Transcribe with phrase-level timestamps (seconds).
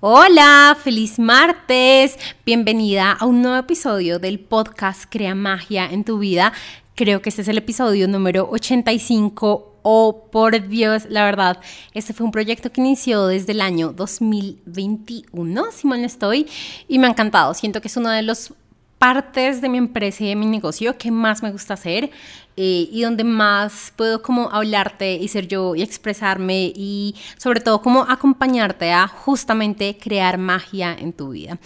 [0.00, 2.16] Hola, feliz martes.
[2.46, 6.52] Bienvenida a un nuevo episodio del podcast Crea Magia en tu vida.
[6.94, 9.80] Creo que este es el episodio número 85.
[9.82, 11.58] Oh, por Dios, la verdad,
[11.94, 16.46] este fue un proyecto que inició desde el año 2021, si mal no estoy,
[16.86, 17.52] y me ha encantado.
[17.54, 18.52] Siento que es uno de los
[18.98, 22.10] partes de mi empresa y de mi negocio que más me gusta hacer
[22.56, 27.80] eh, y donde más puedo como hablarte y ser yo y expresarme y sobre todo
[27.80, 31.58] como acompañarte a justamente crear magia en tu vida.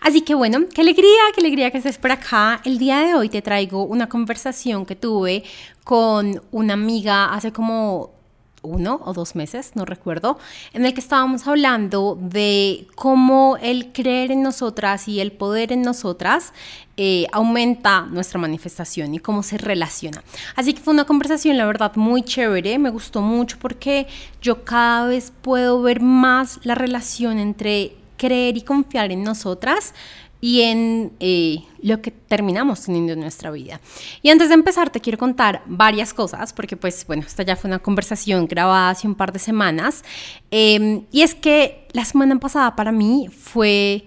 [0.00, 2.60] Así que bueno, qué alegría, qué alegría que estés por acá.
[2.64, 5.44] El día de hoy te traigo una conversación que tuve
[5.84, 8.19] con una amiga hace como
[8.62, 10.38] uno o dos meses, no recuerdo,
[10.72, 15.82] en el que estábamos hablando de cómo el creer en nosotras y el poder en
[15.82, 16.52] nosotras
[16.96, 20.22] eh, aumenta nuestra manifestación y cómo se relaciona.
[20.56, 24.06] Así que fue una conversación, la verdad, muy chévere, me gustó mucho porque
[24.42, 29.94] yo cada vez puedo ver más la relación entre creer y confiar en nosotras
[30.40, 33.80] y en eh, lo que terminamos teniendo en nuestra vida.
[34.22, 37.68] Y antes de empezar te quiero contar varias cosas, porque pues bueno, esta ya fue
[37.68, 40.02] una conversación grabada hace un par de semanas,
[40.50, 44.04] em, y es que la semana pasada para mí fue,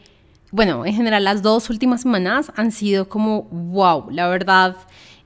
[0.52, 4.76] bueno, en general las dos últimas semanas han sido como, wow, la verdad.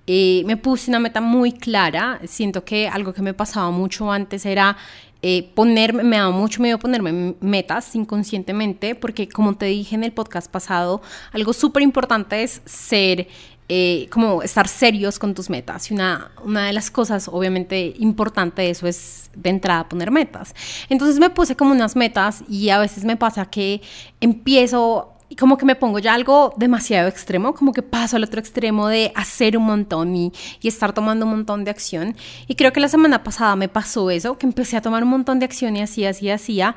[0.10, 2.22] Eh, me puse una meta muy clara.
[2.26, 4.78] Siento que algo que me pasaba mucho antes era
[5.22, 10.12] eh, ponerme, me da mucho miedo ponerme metas inconscientemente, porque como te dije en el
[10.12, 11.02] podcast pasado,
[11.32, 13.28] algo súper importante es ser,
[13.70, 15.90] eh, como estar serios con tus metas.
[15.90, 20.54] Y una, una de las cosas, obviamente, importante de eso es de entrada poner metas.
[20.90, 23.82] Entonces me puse como unas metas y a veces me pasa que
[24.22, 28.40] empiezo y como que me pongo ya algo demasiado extremo, como que paso al otro
[28.40, 32.16] extremo de hacer un montón y, y, estar tomando un montón de acción.
[32.48, 35.40] Y creo que la semana pasada me pasó eso, que empecé a tomar un montón
[35.40, 36.76] de acción y así, así, hacía.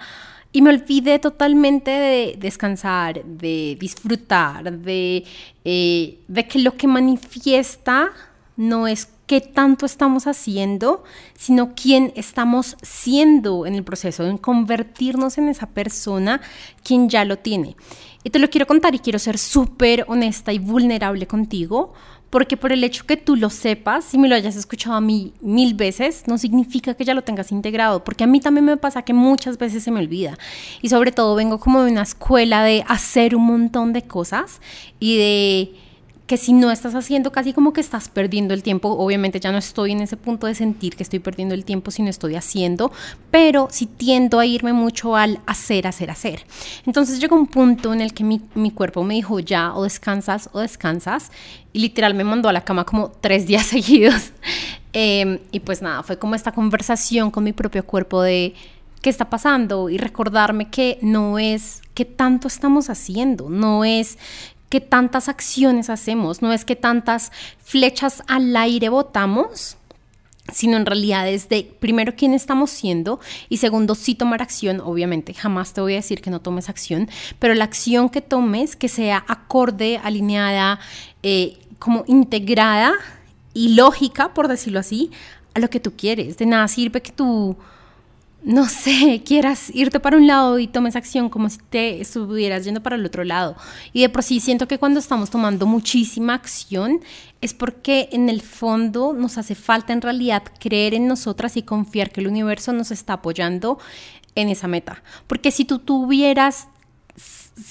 [0.52, 5.24] Y me olvidé totalmente de descansar, de disfrutar, de,
[5.64, 8.10] eh, de que lo que manifiesta
[8.56, 11.04] no es qué tanto estamos haciendo,
[11.38, 16.40] sino quién estamos siendo en el proceso, en convertirnos en esa persona
[16.82, 17.76] quien ya lo tiene.
[18.22, 21.94] Y te lo quiero contar y quiero ser súper honesta y vulnerable contigo,
[22.28, 25.32] porque por el hecho que tú lo sepas y me lo hayas escuchado a mí
[25.40, 29.02] mil veces, no significa que ya lo tengas integrado, porque a mí también me pasa
[29.02, 30.38] que muchas veces se me olvida.
[30.80, 34.60] Y sobre todo vengo como de una escuela de hacer un montón de cosas
[35.00, 35.74] y de
[36.30, 39.58] que si no estás haciendo casi como que estás perdiendo el tiempo, obviamente ya no
[39.58, 42.92] estoy en ese punto de sentir que estoy perdiendo el tiempo si no estoy haciendo,
[43.32, 46.46] pero si tiendo a irme mucho al hacer, hacer, hacer.
[46.86, 50.48] Entonces llegó un punto en el que mi, mi cuerpo me dijo ya o descansas
[50.52, 51.32] o descansas
[51.72, 54.30] y literal me mandó a la cama como tres días seguidos.
[54.92, 58.54] Em, y pues nada, fue como esta conversación con mi propio cuerpo de
[59.02, 64.16] qué está pasando y recordarme que no es que tanto estamos haciendo, no es
[64.70, 67.32] qué tantas acciones hacemos, no es que tantas
[67.62, 69.76] flechas al aire botamos,
[70.52, 75.34] sino en realidad es de, primero, quién estamos siendo y segundo, sí tomar acción, obviamente,
[75.34, 78.88] jamás te voy a decir que no tomes acción, pero la acción que tomes que
[78.88, 80.80] sea acorde, alineada,
[81.22, 82.94] eh, como integrada
[83.52, 85.10] y lógica, por decirlo así,
[85.54, 86.38] a lo que tú quieres.
[86.38, 87.56] De nada sirve que tú
[88.42, 92.82] no sé, quieras irte para un lado y tomes acción como si te estuvieras yendo
[92.82, 93.56] para el otro lado.
[93.92, 97.00] Y de por sí siento que cuando estamos tomando muchísima acción
[97.40, 102.10] es porque en el fondo nos hace falta en realidad creer en nosotras y confiar
[102.10, 103.78] que el universo nos está apoyando
[104.34, 105.02] en esa meta.
[105.26, 106.68] Porque si tú tuvieras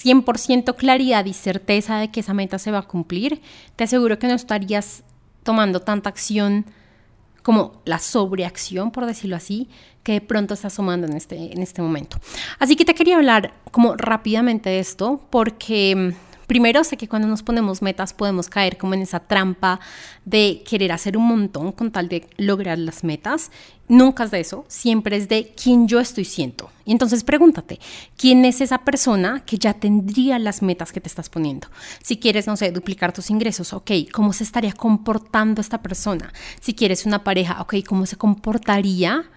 [0.03, 3.41] 100% claridad y certeza de que esa meta se va a cumplir,
[3.75, 5.03] te aseguro que no estarías
[5.44, 6.66] tomando tanta acción
[7.49, 9.69] como la sobreacción, por decirlo así,
[10.03, 12.19] que de pronto está sumando en este, en este momento.
[12.59, 17.27] Así que te quería hablar como rápidamente de esto, porque mm, primero sé que cuando
[17.27, 19.79] nos ponemos metas podemos caer como en esa trampa
[20.25, 23.51] de querer hacer un montón con tal de lograr las metas.
[23.87, 26.71] Nunca es de eso, siempre es de quién yo estoy siendo.
[26.85, 27.79] Y entonces pregúntate,
[28.18, 31.68] ¿quién es esa persona que ya tendría las metas que te estás poniendo?
[32.01, 36.33] Si quieres, no sé, duplicar tus ingresos, ok, ¿cómo se estaría comportando esta persona?
[36.62, 39.29] Si quieres una pareja, ok, ¿cómo se comportaría?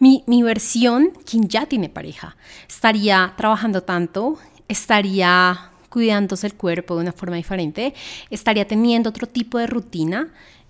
[0.00, 2.36] Mi, versión, quien ya tiene pareja,
[2.68, 4.38] estaría trabajando tanto,
[4.68, 7.94] estaría cuidándose el cuerpo de una forma diferente,
[8.30, 10.28] estaría teniendo otro tipo de rutina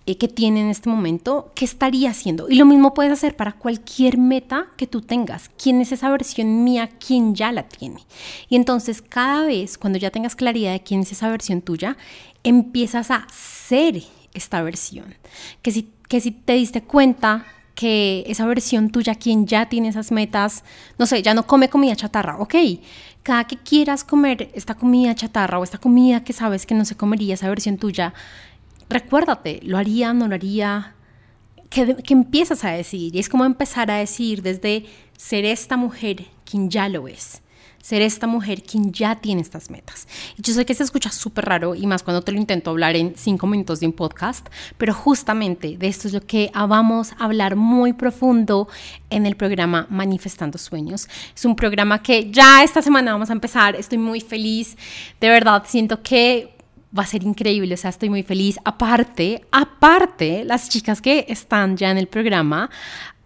[0.09, 2.49] eh, que tiene en este momento, ¿qué estaría haciendo?
[2.49, 5.51] Y lo mismo puedes hacer para cualquier meta que tú tengas.
[5.63, 6.89] ¿Quién es esa versión mía?
[6.99, 8.01] ¿Quién ya la tiene?
[8.49, 11.99] Y entonces cada vez, cuando ya tengas claridad de quién es esa versión tuya,
[12.43, 15.15] empiezas a ser esta versión.
[15.61, 17.45] Que si, que si te diste cuenta
[17.79, 20.65] que esa versión tuya, quien ya tiene esas metas,
[20.99, 22.57] no sé, ya no come comida chatarra, ok,
[23.23, 26.97] cada que quieras comer esta comida chatarra o esta comida que sabes que no se
[26.97, 28.15] comería esa versión tuya,
[28.89, 30.97] recuérdate, ¿lo haría, no lo haría?
[31.71, 34.85] Que, empiezas a decir, y es como empezar a decir desde
[35.17, 37.43] ser esta mujer quien ya lo es
[37.89, 40.07] ser esta mujer quien ya tiene estas metas.
[40.37, 42.97] Y yo sé que se escucha súper raro y más cuando te lo intento hablar
[42.97, 44.47] en cinco minutos de un podcast,
[44.77, 48.69] pero justamente de esto es lo que vamos a hablar muy profundo
[49.09, 51.09] en el programa Manifestando Sueños.
[51.35, 54.77] Es un programa que ya esta semana vamos a empezar, estoy muy feliz,
[55.19, 56.55] de verdad siento que
[56.97, 58.59] va a ser increíble, o sea, estoy muy feliz.
[58.65, 62.71] Aparte, aparte, las chicas que están ya en el programa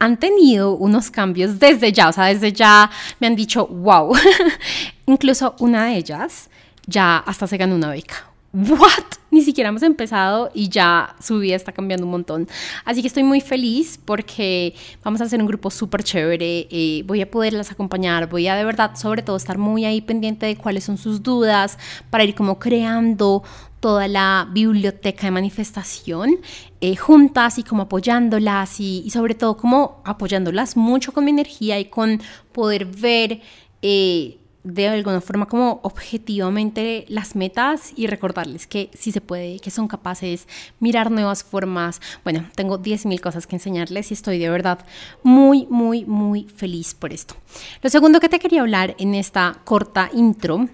[0.02, 2.90] han tenido unos cambios desde ya, o sea, desde ya
[3.20, 4.12] me han dicho, wow.
[5.06, 6.50] Incluso una de ellas
[6.88, 8.16] ya hasta se ganó una beca.
[8.52, 9.04] ¿What?
[9.30, 12.48] Ni siquiera hemos empezado y ya su vida está cambiando un montón.
[12.84, 16.66] Así que estoy muy feliz porque vamos a hacer un grupo súper chévere.
[16.68, 18.28] Eh, voy a poderlas acompañar.
[18.28, 21.78] Voy a de verdad, sobre todo, estar muy ahí pendiente de cuáles son sus dudas
[22.10, 23.44] para ir como creando
[23.82, 26.36] toda la biblioteca de manifestación
[26.80, 31.86] eh, juntas y como apoyándolas y, sobre todo como apoyándolas mucho con mi energía y
[31.86, 33.40] con poder ver.
[33.82, 39.72] Eh, de alguna forma como objetivamente las metas y recordarles que sí se puede, que
[39.72, 40.46] son capaces,
[40.78, 42.00] mirar nuevas formas.
[42.22, 44.78] Bueno, tengo 10.000 cosas que enseñarles y estoy de verdad
[45.24, 47.34] muy, muy, muy feliz por esto.
[47.82, 50.68] Lo segundo que te quería hablar en esta corta intro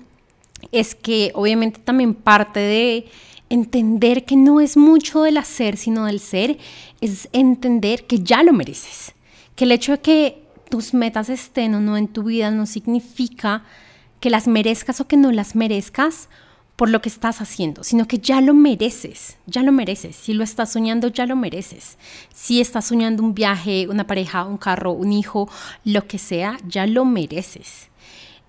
[0.72, 3.06] es que obviamente también parte de
[3.50, 6.58] entender que no es mucho del hacer, sino del ser,
[7.00, 9.14] es entender que ya lo mereces.
[9.55, 13.64] Que el hecho de que tus metas estén o no en tu vida no significa
[14.20, 16.28] que las merezcas o que no las merezcas
[16.76, 20.14] por lo que estás haciendo, sino que ya lo mereces, ya lo mereces.
[20.14, 21.99] Si lo estás soñando, ya lo mereces.
[22.32, 25.49] Si estás soñando un viaje, una pareja, un carro, un hijo,
[25.84, 27.88] lo que sea, ya lo mereces.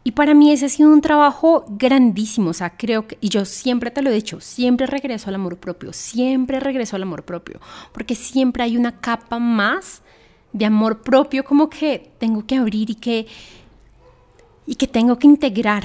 [0.04, 3.44] Y para mí ese ha sido un trabajo grandísimo, o sea, creo que, y yo
[3.46, 7.60] siempre te lo he dicho, siempre regreso al amor propio, siempre regreso al amor propio,
[7.92, 10.02] porque siempre hay una capa más
[10.54, 13.28] de amor propio como que tengo que abrir y que,
[14.66, 15.84] y que tengo que integrar.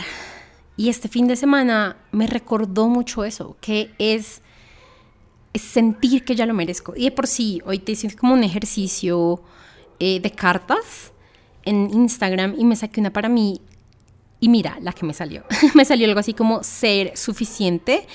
[0.77, 4.43] Y este fin de semana me recordó mucho eso, que es,
[5.55, 6.95] sentir que ya lo merezco.
[6.97, 9.41] Y de por sí, hoy te hice como un ejercicio
[10.01, 11.13] eh, de cartas
[11.65, 13.61] en Instagram y me saqué una para mí.
[14.45, 15.43] Y mira la que me salió.
[15.75, 18.07] me salió algo así como ser suficiente.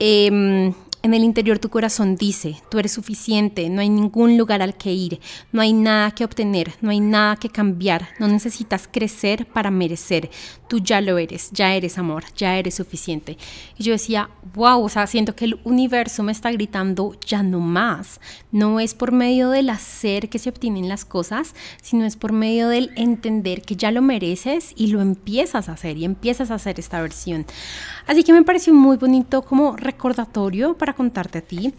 [0.00, 0.72] Eh,
[1.02, 4.92] en el interior tu corazón dice, tú eres suficiente, no hay ningún lugar al que
[4.92, 5.20] ir,
[5.50, 10.30] no hay nada que obtener, no hay nada que cambiar, no necesitas crecer para merecer,
[10.68, 13.38] tú ya lo eres, ya eres amor, ya eres suficiente.
[13.78, 17.60] Y yo decía, wow, o sea, siento que el universo me está gritando, ya no
[17.60, 18.20] más.
[18.52, 22.68] No es por medio del hacer que se obtienen las cosas, sino es por medio
[22.68, 26.78] del entender que ya lo mereces y lo empiezas a hacer y empiezas a hacer
[26.78, 27.46] esta versión.
[28.06, 31.74] Así que me pareció muy bonito como recordatorio para contarte a ti.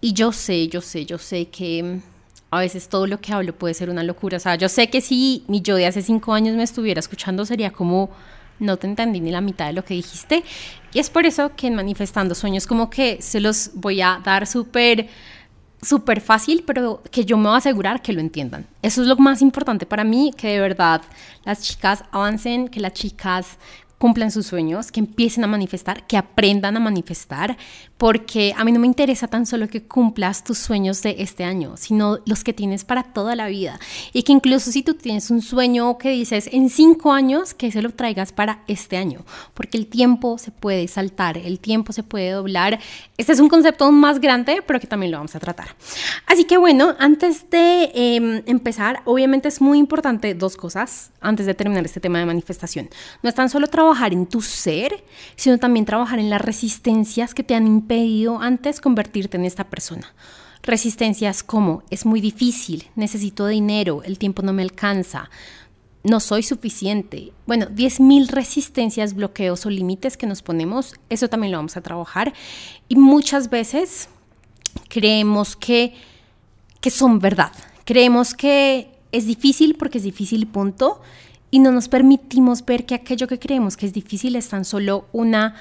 [0.00, 2.02] Y yo sé, yo sé, yo sé que mm,
[2.50, 4.36] a veces todo lo que hablo puede ser una locura.
[4.36, 7.44] O sea, yo sé que si mi yo de hace cinco años me estuviera escuchando
[7.44, 8.10] sería como
[8.58, 10.42] no te entendí ni la mitad de lo que dijiste.
[10.92, 14.46] Y es por eso que en Manifestando Sueños como que se los voy a dar
[14.46, 15.08] súper
[15.82, 18.66] súper fácil, pero que yo me voy a asegurar que lo entiendan.
[18.82, 21.02] Eso es lo más importante para mí, que de verdad
[21.44, 23.58] las chicas avancen, que las chicas
[24.06, 27.56] cumplan sus sueños, que empiecen a manifestar, que aprendan a manifestar,
[27.98, 31.76] porque a mí no me interesa tan solo que cumplas tus sueños de este año,
[31.76, 33.80] sino los que tienes para toda la vida.
[34.12, 37.82] Y que incluso si tú tienes un sueño que dices en cinco años, que se
[37.82, 42.30] lo traigas para este año, porque el tiempo se puede saltar, el tiempo se puede
[42.30, 42.78] doblar.
[43.16, 45.74] Este es un concepto más grande, pero que también lo vamos a tratar.
[46.26, 51.54] Así que bueno, antes de em, empezar, obviamente es muy importante dos cosas antes de
[51.54, 52.88] terminar este tema de manifestación.
[53.24, 55.04] No es tan solo trabajar en tu ser,
[55.36, 60.14] sino también trabajar en las resistencias que te han pedido antes convertirte en esta persona.
[60.62, 65.30] Resistencias como es muy difícil, necesito dinero, el tiempo no me alcanza,
[66.02, 67.32] no soy suficiente.
[67.46, 72.32] Bueno, 10.000 resistencias, bloqueos o límites que nos ponemos, eso también lo vamos a trabajar.
[72.88, 74.08] Y muchas veces
[74.88, 75.94] creemos que,
[76.80, 77.52] que son verdad.
[77.84, 81.00] Creemos que es difícil porque es difícil, punto.
[81.56, 85.06] Y no nos permitimos ver que aquello que creemos que es difícil es tan solo
[85.14, 85.54] una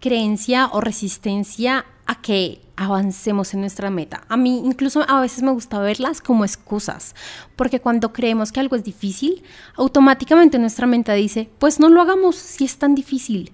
[0.00, 4.22] creencia o resistencia a que avancemos en nuestra meta.
[4.30, 7.14] A mí incluso a veces me gusta verlas como excusas,
[7.54, 9.42] porque cuando creemos que algo es difícil,
[9.76, 13.52] automáticamente nuestra mente dice, pues no lo hagamos si es tan difícil.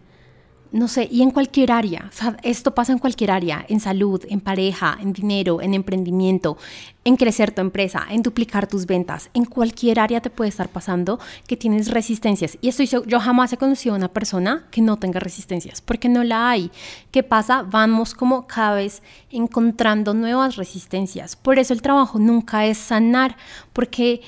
[0.71, 2.11] No sé, y en cualquier área,
[2.43, 6.59] esto pasa en cualquier área, en salud, en pareja, en dinero, en emprendimiento,
[7.05, 11.19] en crecer tu empresa, en duplicar tus ventas, en cualquier área te puede estar pasando
[11.47, 12.59] que tienes resistencias.
[12.61, 16.23] Y estoy yo jamás he conocido a una persona que no tenga resistencias, porque no
[16.23, 16.71] la hay.
[17.11, 17.63] ¿Qué pasa?
[17.63, 21.37] Vamos como cada vez encontrando nuevas resistencias.
[21.37, 23.37] Por eso el trabajo nunca es sanar,
[23.73, 24.21] porque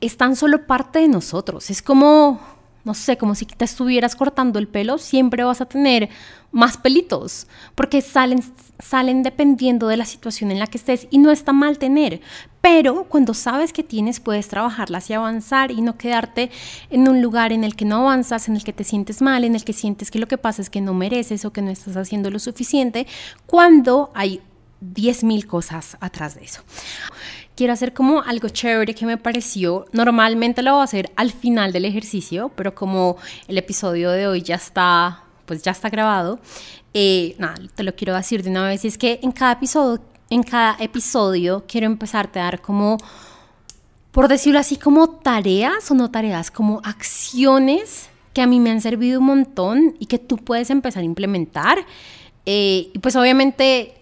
[0.00, 1.70] es tan solo parte de nosotros.
[1.70, 2.53] Es como
[2.84, 6.10] no sé, como si te estuvieras cortando el pelo, siempre vas a tener
[6.52, 8.40] más pelitos, porque salen,
[8.78, 12.20] salen dependiendo de la situación en la que estés y no está mal tener,
[12.60, 16.50] pero cuando sabes que tienes puedes trabajarlas y avanzar y no quedarte
[16.90, 19.54] en un lugar en el que no avanzas, en el que te sientes mal, en
[19.54, 21.96] el que sientes que lo que pasa es que no mereces o que no estás
[21.96, 23.06] haciendo lo suficiente,
[23.46, 24.40] cuando hay
[24.80, 26.62] 10.000 cosas atrás de eso
[27.54, 29.86] quiero hacer como algo chévere que me pareció.
[29.92, 33.16] Normalmente lo voy a hacer al final del ejercicio, pero como
[33.48, 36.38] el episodio de hoy ya está, pues ya está grabado,
[36.92, 38.84] eh, nada, te lo quiero decir de una vez.
[38.84, 42.98] Y es que en cada episodio, en cada episodio quiero empezarte a dar como,
[44.12, 48.80] por decirlo así, como tareas o no tareas, como acciones que a mí me han
[48.80, 51.78] servido un montón y que tú puedes empezar a implementar.
[52.46, 53.94] Eh, y pues obviamente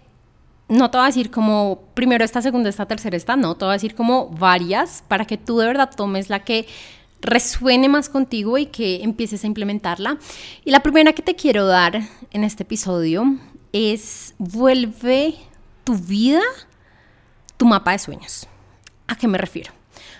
[0.73, 3.71] no te voy a decir como primero esta, segunda, esta, tercera, esta, no, te voy
[3.71, 6.67] a decir como varias para que tú de verdad tomes la que
[7.21, 10.17] resuene más contigo y que empieces a implementarla.
[10.65, 12.01] Y la primera que te quiero dar
[12.31, 13.37] en este episodio
[13.71, 15.35] es vuelve
[15.83, 16.41] tu vida
[17.57, 18.47] tu mapa de sueños.
[19.07, 19.71] ¿A qué me refiero?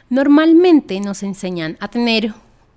[0.09, 2.31] Normalmente nos enseñan a tener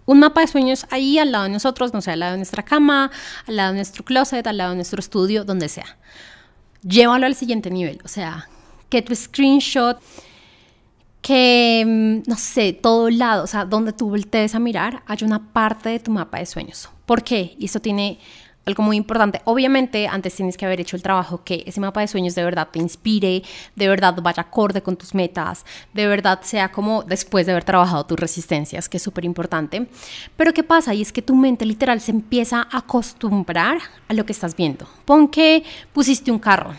[0.07, 2.63] un mapa de sueños ahí al lado de nosotros, no sé, al lado de nuestra
[2.63, 3.11] cama,
[3.47, 5.99] al lado de nuestro closet, al lado de nuestro estudio, donde sea
[6.83, 8.01] llévalo al siguiente nivel.
[8.05, 8.49] O sea,
[8.89, 9.99] que tu screenshot,
[11.21, 15.53] que, mm, no sé, todo lado, o sea, donde tú voltees a mirar, hay una
[15.53, 16.89] parte de tu mapa de sueños.
[17.05, 17.57] ¿Por qué?
[17.59, 18.19] Y eso tiene
[18.67, 19.41] algo muy importante.
[19.45, 22.69] Obviamente, antes tienes que haber hecho el trabajo que ese mapa de sueños de verdad
[22.71, 23.43] te inspire,
[23.77, 28.05] de verdad vaya acorde con tus metas, de verdad sea como después de haber trabajado
[28.05, 29.87] tus resistencias, que es súper importante.
[30.37, 30.93] Pero ¿qué pasa?
[30.95, 34.89] Y es que tu mente literal se empieza a acostumbrar a lo que estás viendo.
[35.05, 36.75] Pon que pusiste un carro.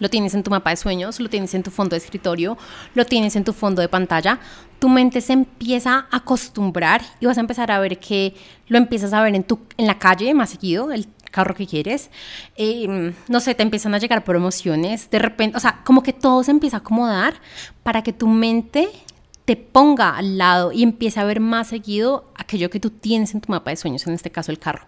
[0.00, 2.56] Lo tienes en tu mapa de sueños, lo tienes en tu fondo de escritorio,
[2.94, 4.38] lo tienes en tu fondo de pantalla.
[4.78, 8.34] Tu mente se empieza a acostumbrar y vas a empezar a ver que
[8.68, 12.10] lo empiezas a ver en, tu, en la calle más seguido, el carro que quieres.
[12.56, 15.10] Em, no sé, te empiezan a llegar promociones.
[15.10, 17.34] De repente, o sea, como que todo se empieza a acomodar
[17.82, 18.88] para que tu mente
[19.48, 23.40] te ponga al lado y empiece a ver más seguido aquello que tú tienes en
[23.40, 24.84] tu mapa de sueños, en este caso el carro.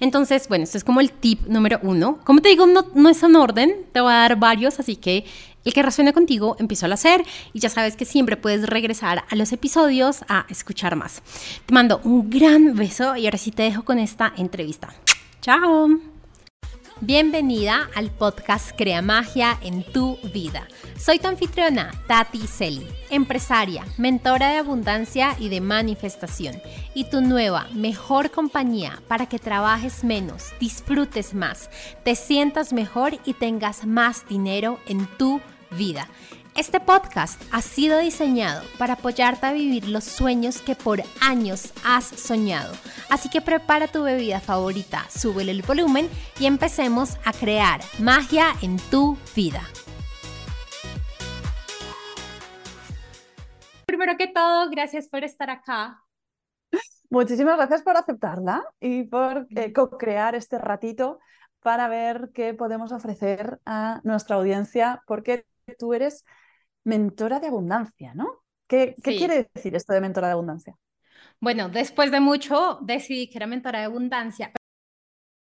[0.00, 2.18] Entonces, bueno, este es como el tip número uno.
[2.24, 5.24] Como te digo, no, no es en orden, te voy a dar varios, así que
[5.64, 9.36] el que resuene contigo, empiezo a hacer y ya sabes que siempre puedes regresar a
[9.36, 11.22] los episodios a escuchar más.
[11.66, 14.94] Te mando un gran beso y ahora sí te dejo con esta entrevista.
[15.40, 15.88] Chao.
[17.02, 20.68] Bienvenida al podcast Crea Magia en tu vida.
[20.98, 26.60] Soy tu anfitriona, Tati Celi, empresaria, mentora de abundancia y de manifestación,
[26.92, 31.70] y tu nueva, mejor compañía para que trabajes menos, disfrutes más,
[32.04, 35.40] te sientas mejor y tengas más dinero en tu
[35.70, 36.08] vida.
[36.56, 42.04] Este podcast ha sido diseñado para apoyarte a vivir los sueños que por años has
[42.04, 42.74] soñado.
[43.08, 46.08] Así que prepara tu bebida favorita, súbele el volumen
[46.38, 49.62] y empecemos a crear magia en tu vida.
[53.86, 56.02] Primero que todo, gracias por estar acá.
[57.10, 61.18] Muchísimas gracias por aceptarla y por eh, co-crear este ratito
[61.60, 66.24] para ver qué podemos ofrecer a nuestra audiencia, porque tú eres
[66.84, 68.42] mentora de abundancia, ¿no?
[68.66, 70.76] ¿Qué, quiere decir esto de mentora de abundancia?
[71.40, 74.52] Bueno, después de mucho decidí que era mentora de abundancia.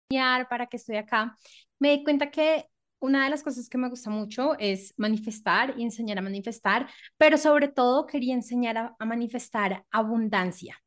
[0.08, 1.36] Para que estoy acá,
[1.78, 2.66] me di cuenta que
[3.00, 7.38] una de las cosas que me gusta mucho es manifestar y enseñar a manifestar, pero
[7.38, 10.78] sobre todo quería enseñar a, a manifestar abundancia.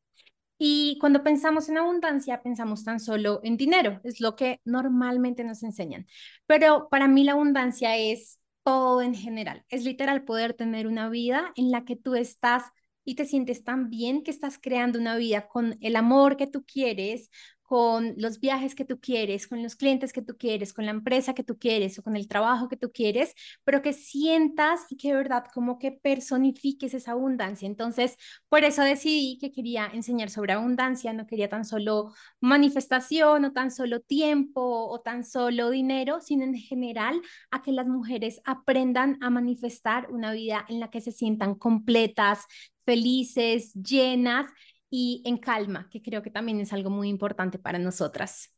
[0.58, 5.62] Y cuando pensamos en abundancia, pensamos tan solo en dinero, es lo que normalmente nos
[5.62, 6.06] enseñan.
[6.46, 9.64] Pero para mí la abundancia es todo en general.
[9.68, 12.64] Es literal poder tener una vida en la que tú estás
[13.04, 16.64] y te sientes tan bien que estás creando una vida con el amor que tú
[16.64, 17.30] quieres,
[17.70, 21.34] con los viajes que tú quieres, con los clientes que tú quieres, con la empresa
[21.34, 25.10] que tú quieres o con el trabajo que tú quieres, pero que sientas y que
[25.10, 27.68] de verdad como que personifiques esa abundancia.
[27.68, 28.16] Entonces,
[28.48, 33.70] por eso decidí que quería enseñar sobre abundancia, no quería tan solo manifestación o tan
[33.70, 37.20] solo tiempo o tan solo dinero, sino en general
[37.52, 42.46] a que las mujeres aprendan a manifestar una vida en la que se sientan completas,
[42.84, 44.46] felices, llenas
[44.90, 48.52] y en calma, que creo que también es algo muy importante para nosotras.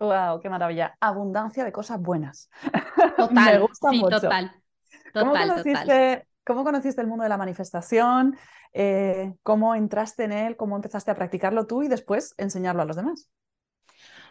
[0.00, 0.96] Wow, qué maravilla.
[1.00, 2.50] Abundancia de cosas buenas.
[3.16, 4.52] Total, Me gusta sí, total.
[5.12, 8.36] Total, ¿Cómo conociste, ¿Cómo conociste el mundo de la manifestación?
[8.72, 10.56] Eh, ¿Cómo entraste en él?
[10.56, 13.28] ¿Cómo empezaste a practicarlo tú y después enseñarlo a los demás?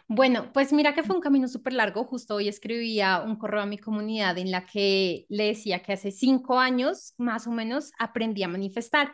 [0.08, 2.02] Bueno, pues mira que fue un camino súper largo.
[2.02, 6.10] Justo hoy escribía un correo a mi comunidad en la que le decía que hace
[6.10, 9.12] cinco años más o menos aprendí a manifestar.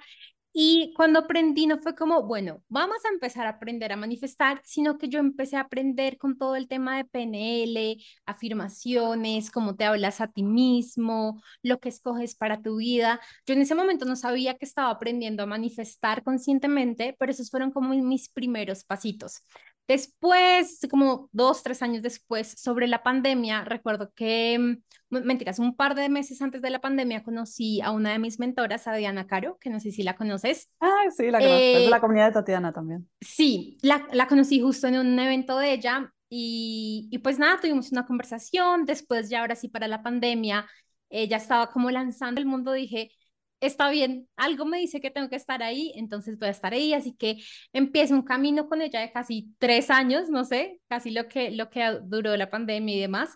[0.59, 4.97] Y cuando aprendí no fue como, bueno, vamos a empezar a aprender a manifestar, sino
[4.97, 10.23] que yo empecé a aprender con todo el tema de PNL, afirmaciones, cómo te hablas
[10.23, 13.21] a ti mismo, lo que escoges para tu vida.
[13.47, 17.71] Yo en ese momento no sabía que estaba aprendiendo a manifestar conscientemente, pero esos fueron
[17.71, 19.43] como mis primeros pasitos.
[19.89, 25.95] Después, como dos, tres años después, sobre la pandemia, recuerdo que, mm, mentiras, un par
[25.95, 29.59] de meses antes de la pandemia conocí a una de mis mentoras, a Diana Caro,
[29.61, 30.69] que no sé si la conoces.
[30.81, 33.09] Ah, sí, la conozco, es de la eh, comunidad de Tatiana también.
[33.21, 37.93] Sí, la, la conocí justo en un evento de ella y, y pues nada, tuvimos
[37.93, 40.67] una conversación, después ya ahora sí para la pandemia,
[41.09, 43.13] ella estaba como lanzando el mundo, dije,
[43.61, 46.93] está bien, algo me dice que tengo que estar ahí, entonces voy a estar ahí,
[46.93, 47.39] así que
[47.73, 51.71] empiezo un camino con ella de casi tres años, no sé, casi lo que, lo
[51.71, 53.31] que duró la pandemia y demás,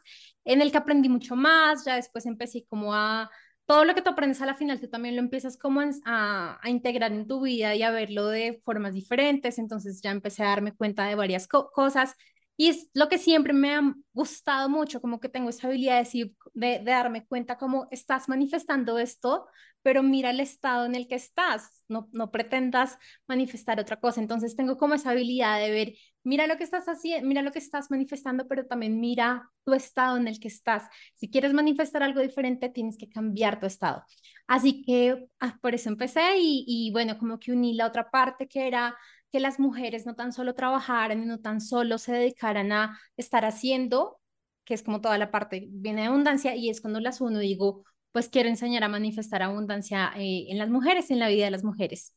[0.45, 3.31] en el que aprendí mucho más, ya después empecé como a,
[3.67, 6.71] todo lo que tú aprendes a la final, tú también lo empiezas como a, a
[6.71, 10.75] integrar en tu vida y a verlo de formas diferentes, entonces ya empecé a darme
[10.75, 12.17] cuenta de varias cosas
[12.61, 16.01] y es lo que siempre me ha gustado mucho, como que tengo esa habilidad de,
[16.01, 19.47] decir, de, darme cuenta cómo estás manifestando esto,
[19.81, 24.21] pero mira el estado en el que estás, no, no pretendas manifestar otra cosa.
[24.21, 27.61] Entonces tengo como esa habilidad de ver, mira lo que estás haciendo, mira lo que
[27.61, 30.87] estás manifestando, pero también mira tu estado en el que estás.
[31.15, 34.05] Si quieres manifestar algo diferente, tienes que cambiar tu estado.
[34.47, 38.49] Así que ah, por eso empecé y, y bueno, como que uní la otra parte
[38.49, 38.95] que era
[39.31, 43.45] que las mujeres no tan solo trabajaran y no tan solo se dedicaran a estar
[43.45, 44.21] haciendo,
[44.65, 47.85] que es como toda la parte, viene de abundancia, y es cuando las uno digo,
[48.13, 51.65] pues quiero enseñar a manifestar abundancia eh, en las mujeres, en la vida de las
[51.65, 52.15] mujeres.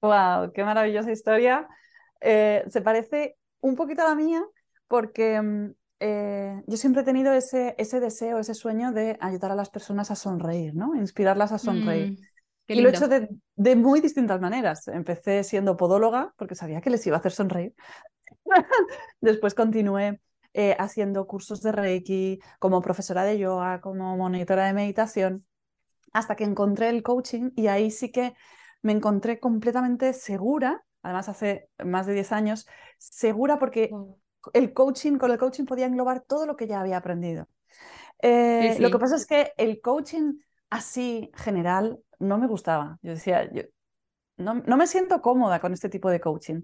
[0.00, 0.52] ¡Wow!
[0.54, 1.68] ¡Qué maravillosa historia!
[2.20, 4.42] Eh, se parece un poquito a la mía
[4.88, 9.54] porque mm, eh, yo siempre he tenido ese, ese deseo, ese sueño de ayudar a
[9.54, 10.94] las personas a sonreír, ¿no?
[10.94, 12.12] Inspirarlas a sonreír.
[12.12, 12.35] Mm
[12.68, 14.88] y lo he hecho de, de, muy distintas maneras.
[14.88, 17.74] Empecé siendo podóloga porque sabía que les iba a hacer sonreír.
[19.20, 20.20] Después continué
[20.58, 25.44] eh, haciendo cursos de Reiki, como profesora de yoga, como monitora de meditación,
[26.14, 28.34] hasta que encontré el coaching y ahí sí que
[28.80, 33.90] me encontré completamente segura, además hace más de 10 años, segura porque
[34.54, 37.48] el coaching, con el coaching podía englobar todo lo que ya había aprendido.
[38.22, 40.38] Eh, lo que pasa es que el coaching
[40.70, 42.98] así general no me gustaba.
[43.02, 43.62] Yo decía, yo
[44.36, 46.62] no, me siento cómoda con este tipo de coaching.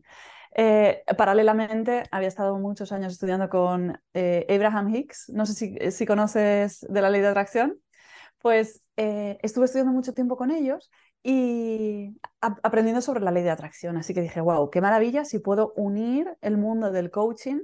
[0.55, 6.05] Eh, paralelamente, había estado muchos años estudiando con eh, Abraham Hicks, no sé si, si,
[6.05, 7.79] conoces de la ley de atracción,
[8.39, 10.91] pues eh, estuve estudiando mucho tiempo con ellos
[11.23, 13.97] y aprendiendo sobre la ley de atracción.
[13.97, 17.61] Así que dije, wow, qué maravilla si puedo unir el mundo del coaching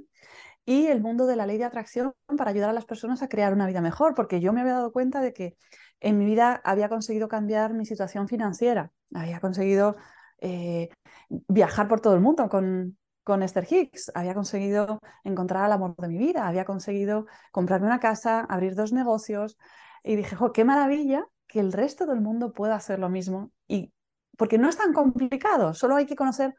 [0.69, 3.53] y el mundo de la ley de atracción para ayudar a las personas a crear
[3.53, 5.57] una vida mejor, porque yo me había dado cuenta de que
[5.99, 9.95] en mi vida había conseguido cambiar mi situación financiera, había conseguido
[10.41, 10.89] eh,
[11.27, 16.07] viajar por todo el mundo con, con Esther Hicks, había conseguido encontrar el amor de
[16.07, 19.57] mi vida, había conseguido comprarme una casa, abrir dos negocios
[20.03, 23.91] y dije, qué maravilla que el resto del mundo pueda hacer lo mismo y
[24.37, 26.53] porque no es tan complicado, solo hay que conocer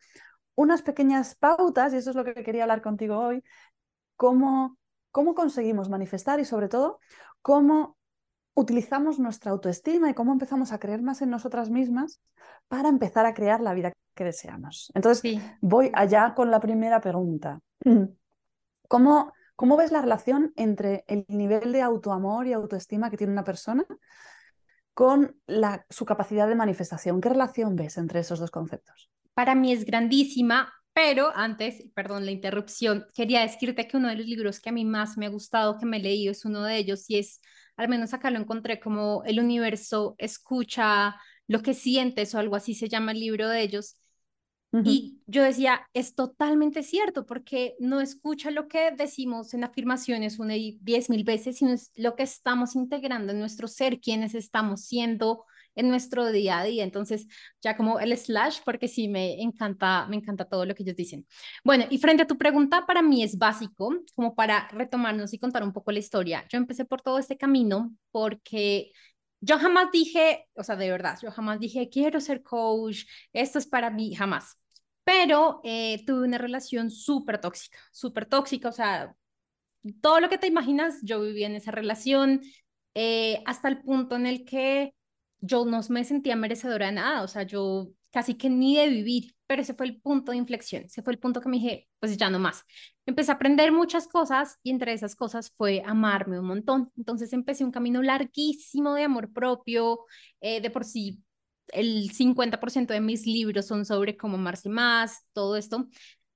[0.57, 3.42] unas pequeñas pautas y eso es lo que quería hablar contigo hoy,
[4.20, 4.76] cómo,
[5.12, 7.00] cómo conseguimos manifestar y sobre todo
[7.40, 7.96] cómo
[8.52, 12.20] utilizamos nuestra autoestima y cómo empezamos a creer más en nosotras mismas
[12.68, 14.92] para empezar a crear la vida que deseamos.
[14.94, 17.61] Entonces, voy allá con la primera pregunta.
[18.88, 23.44] ¿Cómo, ¿Cómo ves la relación entre el nivel de autoamor y autoestima que tiene una
[23.44, 23.87] persona
[24.92, 27.22] con la, su capacidad de manifestación?
[27.22, 29.11] ¿Qué relación ves entre esos dos conceptos?
[29.33, 30.70] Para mí es grandísima,
[31.02, 34.84] pero antes, perdón la interrupción, quería decirte que uno de los libros que a mí
[34.84, 37.40] más me ha gustado, que me he leído, es uno de ellos y es
[37.76, 41.16] al menos acá lo encontré como el universo escucha
[41.48, 43.96] lo que sientes o algo así se llama el libro de ellos.
[44.82, 50.56] Y yo decía, es totalmente cierto, porque no escucha lo que decimos en afirmaciones una
[50.56, 54.82] y diez mil veces, sino es lo que estamos integrando en nuestro ser, quienes estamos
[54.84, 56.85] siendo, en nuestro día a día.
[56.85, 57.26] Entonces,
[57.62, 61.26] ya como el slash, porque sí me encanta, me encanta todo lo que ellos dicen.
[61.64, 65.62] Bueno, y frente a tu pregunta, para mí es básico, como para retomarnos y contar
[65.62, 66.44] un poco la historia.
[66.50, 68.92] Yo empecé por todo este camino porque
[69.40, 73.66] yo jamás dije, o sea, de verdad, yo jamás dije, quiero ser coach, esto es
[73.66, 74.56] para mí, jamás.
[75.04, 79.14] pero eh, tuve una relación súper tóxica, súper tóxica, o sea,
[80.02, 82.42] todo lo que te imaginas, yo viví en esa relación
[82.94, 84.94] eh, hasta el punto en el que
[85.40, 89.35] yo no me sentía merecedora de nada, o sea, yo casi que ni de vivir,
[89.46, 92.16] pero ese fue el punto de inflexión, ese fue el punto que me dije, pues
[92.16, 92.64] ya no más.
[93.07, 96.92] Empecé a aprender muchas cosas y entre esas cosas fue amarme un montón.
[96.96, 100.00] Entonces empecé un camino larguísimo de amor propio,
[100.40, 101.22] eh, de por sí
[101.72, 105.88] el 50% de mis libros son sobre cómo amarse más, todo esto.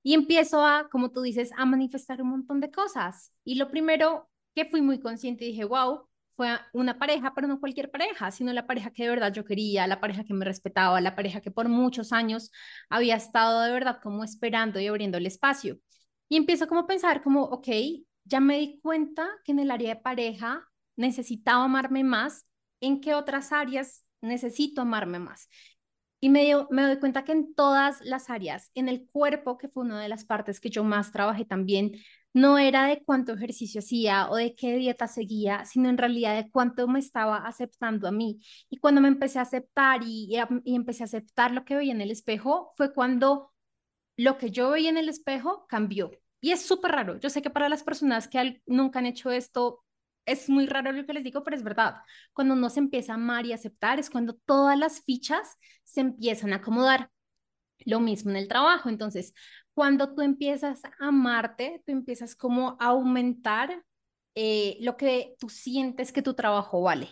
[0.03, 3.31] Y empiezo a, como tú dices, a manifestar un montón de cosas.
[3.43, 7.59] Y lo primero que fui muy consciente y dije, wow, fue una pareja, pero no
[7.59, 10.99] cualquier pareja, sino la pareja que de verdad yo quería, la pareja que me respetaba,
[11.01, 12.51] la pareja que por muchos años
[12.89, 15.79] había estado de verdad como esperando y abriendo el espacio.
[16.29, 17.67] Y empiezo como a pensar como, ok,
[18.25, 22.45] ya me di cuenta que en el área de pareja necesitaba amarme más,
[22.81, 25.47] ¿en qué otras áreas necesito amarme más?
[26.19, 29.83] Y me, me doy cuenta que en todas las áreas, en el cuerpo, que fue
[29.83, 31.91] una de las partes que yo más trabajé también,
[32.35, 36.51] no era de cuánto ejercicio hacía o de qué dieta seguía, sino en realidad de
[36.51, 38.41] cuánto me estaba aceptando a mí.
[38.69, 42.11] Y cuando me empecé a aceptar y, empecé a aceptar lo que veía en el
[42.11, 43.53] espejo, fue cuando
[44.17, 46.11] lo que yo veía en el espejo cambió.
[46.41, 47.17] Y es súper raro.
[47.19, 49.85] Yo sé que para las personas que nunca han hecho esto,
[50.25, 52.01] es muy raro lo que les digo, pero es verdad.
[52.33, 56.51] Cuando uno se empieza a amar y aceptar es cuando todas las fichas se empiezan
[56.51, 57.11] a acomodar.
[57.85, 58.89] Lo mismo en el trabajo.
[58.89, 59.33] Entonces,
[59.75, 63.83] cuando tú empiezas a amarte, tú empiezas como a aumentar
[64.35, 67.09] eh, lo que tú sientes que tu trabajo vale.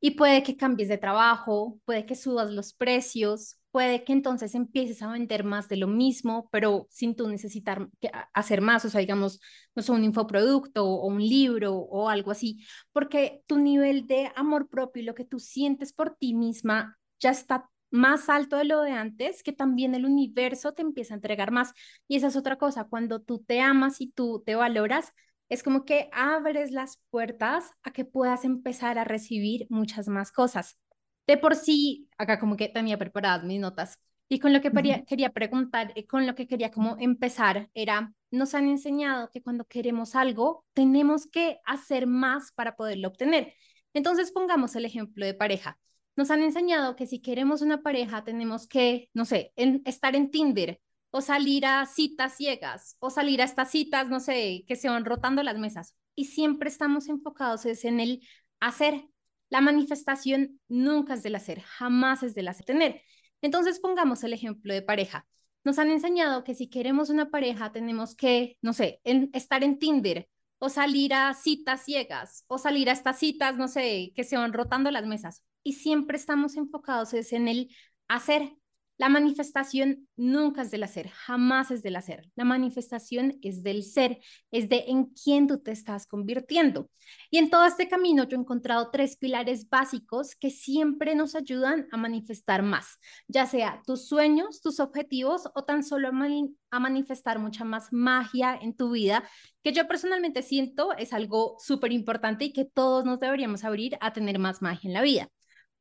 [0.00, 5.02] Y puede que cambies de trabajo, puede que subas los precios, puede que entonces empieces
[5.02, 7.88] a vender más de lo mismo, pero sin tú necesitar
[8.34, 9.40] hacer más, o sea, digamos,
[9.74, 14.68] no sé, un infoproducto o un libro o algo así, porque tu nivel de amor
[14.68, 18.80] propio y lo que tú sientes por ti misma ya está más alto de lo
[18.82, 21.72] de antes, que también el universo te empieza a entregar más.
[22.08, 25.12] Y esa es otra cosa, cuando tú te amas y tú te valoras,
[25.48, 30.78] es como que abres las puertas a que puedas empezar a recibir muchas más cosas.
[31.26, 33.98] De por sí, acá como que tenía preparadas mis notas.
[34.28, 34.72] Y con lo que
[35.06, 39.66] quería, preguntar, eh, con lo que quería como empezar, era, nos han enseñado que cuando
[39.66, 43.52] queremos algo, tenemos que hacer más para poderlo obtener.
[43.92, 45.78] Entonces, pongamos el ejemplo de pareja
[46.16, 50.80] nos han enseñado que si queremos una pareja tenemos que, no sé, estar en Tinder
[51.10, 55.04] o salir a citas ciegas o salir a estas citas, no sé, que se van
[55.04, 55.96] rotando las mesas.
[56.14, 58.26] Y siempre estamos enfocados en el
[58.60, 59.06] hacer.
[59.50, 63.02] La manifestación nunca es del hacer, jamás es del hacer tener.
[63.42, 65.26] Entonces pongamos el ejemplo de pareja.
[65.64, 70.28] Nos han enseñado que si queremos una pareja tenemos que, no sé, estar en Tinder
[70.58, 74.52] o salir a citas ciegas o salir a estas citas, no sé, que se van
[74.52, 77.74] rotando las mesas y siempre estamos enfocados en el
[78.08, 78.56] hacer.
[79.02, 82.30] La manifestación nunca es del hacer, jamás es del hacer.
[82.36, 84.20] La manifestación es del ser,
[84.52, 86.88] es de en quién tú te estás convirtiendo.
[87.28, 91.88] Y en todo este camino yo he encontrado tres pilares básicos que siempre nos ayudan
[91.90, 97.64] a manifestar más, ya sea tus sueños, tus objetivos o tan solo a, manifestar mucha
[97.64, 99.28] más magia en tu vida,
[99.64, 104.12] que yo personalmente siento es algo súper importante y que todos nos deberíamos abrir a
[104.12, 105.28] tener más magia en la vida.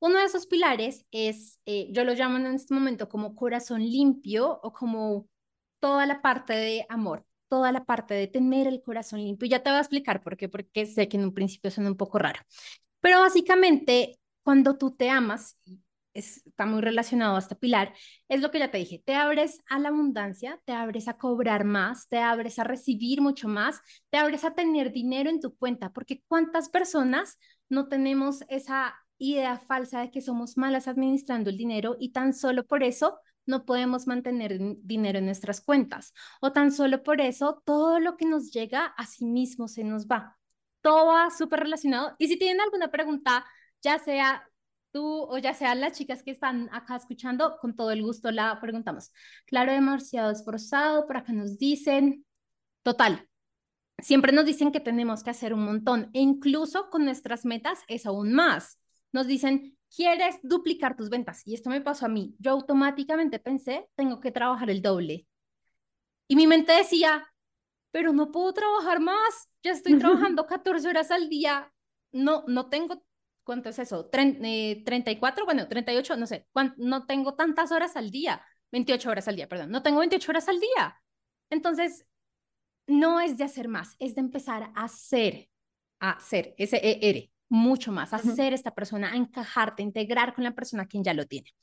[0.01, 4.59] Uno de esos pilares es, eh, yo lo llamo en este momento como corazón limpio
[4.63, 5.27] o como
[5.79, 9.47] toda la parte de amor, toda la parte de tener el corazón limpio.
[9.47, 11.97] Ya te voy a explicar por qué, porque sé que en un principio suena un
[11.97, 12.39] poco raro.
[12.99, 15.55] Pero básicamente, cuando tú te amas,
[16.15, 17.93] está muy relacionado a este pilar,
[18.27, 21.63] es lo que ya te dije, te abres a la abundancia, te abres a cobrar
[21.63, 25.93] más, te abres a recibir mucho más, te abres a tener dinero en tu cuenta,
[25.93, 27.37] porque ¿cuántas personas
[27.69, 32.65] no tenemos esa idea falsa de que somos malas administrando el dinero y tan solo
[32.65, 37.99] por eso no podemos mantener dinero en nuestras cuentas o tan solo por eso todo
[37.99, 40.37] lo que nos llega a sí mismo se nos va.
[40.81, 42.15] Todo va súper relacionado.
[42.17, 43.45] Y si tienen alguna pregunta,
[43.83, 44.43] ya sea
[44.91, 48.59] tú o ya sean las chicas que están acá escuchando, con todo el gusto la
[48.59, 49.11] preguntamos.
[49.45, 52.25] Claro, demasiado esforzado, por acá nos dicen,
[52.81, 53.27] total.
[53.99, 58.07] Siempre nos dicen que tenemos que hacer un montón e incluso con nuestras metas es
[58.07, 58.80] aún más
[59.11, 61.41] nos dicen, ¿quieres duplicar tus ventas?
[61.45, 62.35] Y esto me pasó a mí.
[62.39, 65.27] Yo automáticamente pensé, tengo que trabajar el doble.
[66.27, 67.27] Y mi mente decía,
[67.91, 69.49] pero no puedo trabajar más.
[69.63, 71.71] Ya estoy trabajando 14 horas al día.
[72.13, 73.03] No, no tengo,
[73.43, 74.09] ¿cuánto es eso?
[74.09, 76.47] 34, eh, bueno, 38, no sé.
[76.77, 78.45] No tengo tantas horas al día.
[78.71, 79.71] 28 horas al día, perdón.
[79.71, 81.01] No tengo 28 horas al día.
[81.49, 82.05] Entonces,
[82.87, 85.49] no es de hacer más, es de empezar a hacer,
[85.99, 90.45] a hacer, ese ER mucho más, a ser esta persona, a encajarte, a integrar con
[90.45, 91.53] la persona quien ya lo tiene.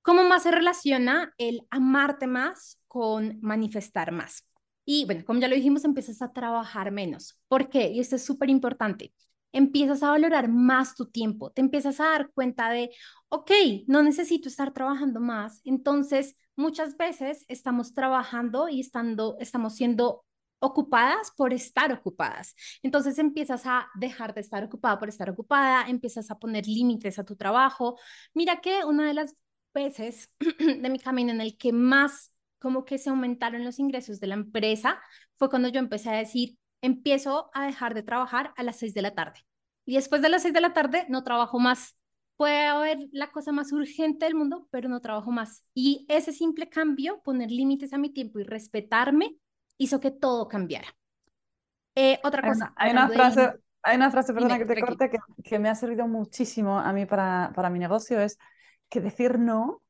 [0.00, 4.48] ¿Cómo más se relaciona el amarte más con manifestar más?
[4.86, 7.38] Y bueno, como ya lo dijimos, empiezas a trabajar menos.
[7.46, 7.90] ¿Por qué?
[7.90, 9.12] Y esto es súper importante.
[9.52, 12.90] Empiezas a valorar más tu tiempo, te empiezas a dar cuenta de,
[13.28, 13.50] ok,
[13.86, 15.60] no necesito estar trabajando más.
[15.64, 20.24] Entonces, muchas veces estamos trabajando y estando, estamos siendo
[20.62, 22.54] ocupadas por estar ocupadas.
[22.82, 27.24] Entonces empiezas a dejar de estar ocupada por estar ocupada, empiezas a poner límites a
[27.24, 27.98] tu trabajo.
[28.32, 29.34] Mira que una de las
[29.74, 34.28] veces de mi camino en el que más como que se aumentaron los ingresos de
[34.28, 35.02] la empresa
[35.36, 39.02] fue cuando yo empecé a decir, empiezo a dejar de trabajar a las seis de
[39.02, 39.40] la tarde.
[39.84, 41.96] Y después de las seis de la tarde no trabajo más.
[42.36, 45.64] Puede haber la cosa más urgente del mundo, pero no trabajo más.
[45.74, 49.36] Y ese simple cambio, poner límites a mi tiempo y respetarme,
[49.82, 50.88] hizo que todo cambiara.
[51.94, 52.72] Eh, otra cosa.
[52.76, 56.06] Hay una, frase, hay una frase, perdona que te corte, que, que, me ha servido
[56.08, 58.38] muchísimo a mí para, para mi negocio, es
[58.88, 59.82] que decir no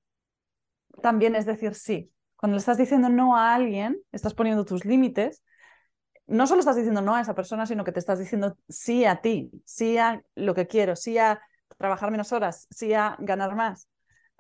[1.01, 2.13] también es decir sí.
[2.37, 5.43] Cuando le estás diciendo no a alguien, estás poniendo tus límites,
[6.27, 9.21] no solo estás diciendo no a esa persona, sino que te estás diciendo sí a
[9.21, 11.41] ti, sí a lo que quiero, sí a
[11.77, 13.89] trabajar menos horas, sí a ganar más.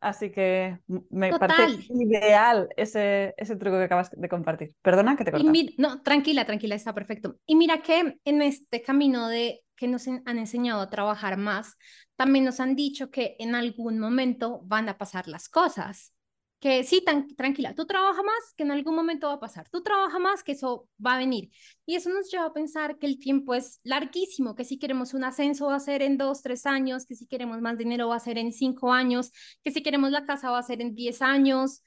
[0.02, 4.74] Así que me parece ideal ese, ese truco que acabas de compartir.
[4.82, 5.74] Perdona que te corté.
[5.78, 7.36] No, tranquila, tranquila, está perfecto.
[7.46, 11.76] Y mira que en este camino de que nos han enseñado a trabajar más,
[12.16, 16.12] también nos han dicho que en algún momento van a pasar las cosas
[16.62, 19.82] que sí, tan, tranquila, tú trabajas más, que en algún momento va a pasar, tú
[19.82, 21.50] trabajas más, que eso va a venir.
[21.84, 25.24] Y eso nos lleva a pensar que el tiempo es larguísimo, que si queremos un
[25.24, 28.20] ascenso va a ser en dos, tres años, que si queremos más dinero va a
[28.20, 29.32] ser en cinco años,
[29.64, 31.82] que si queremos la casa va a ser en diez años.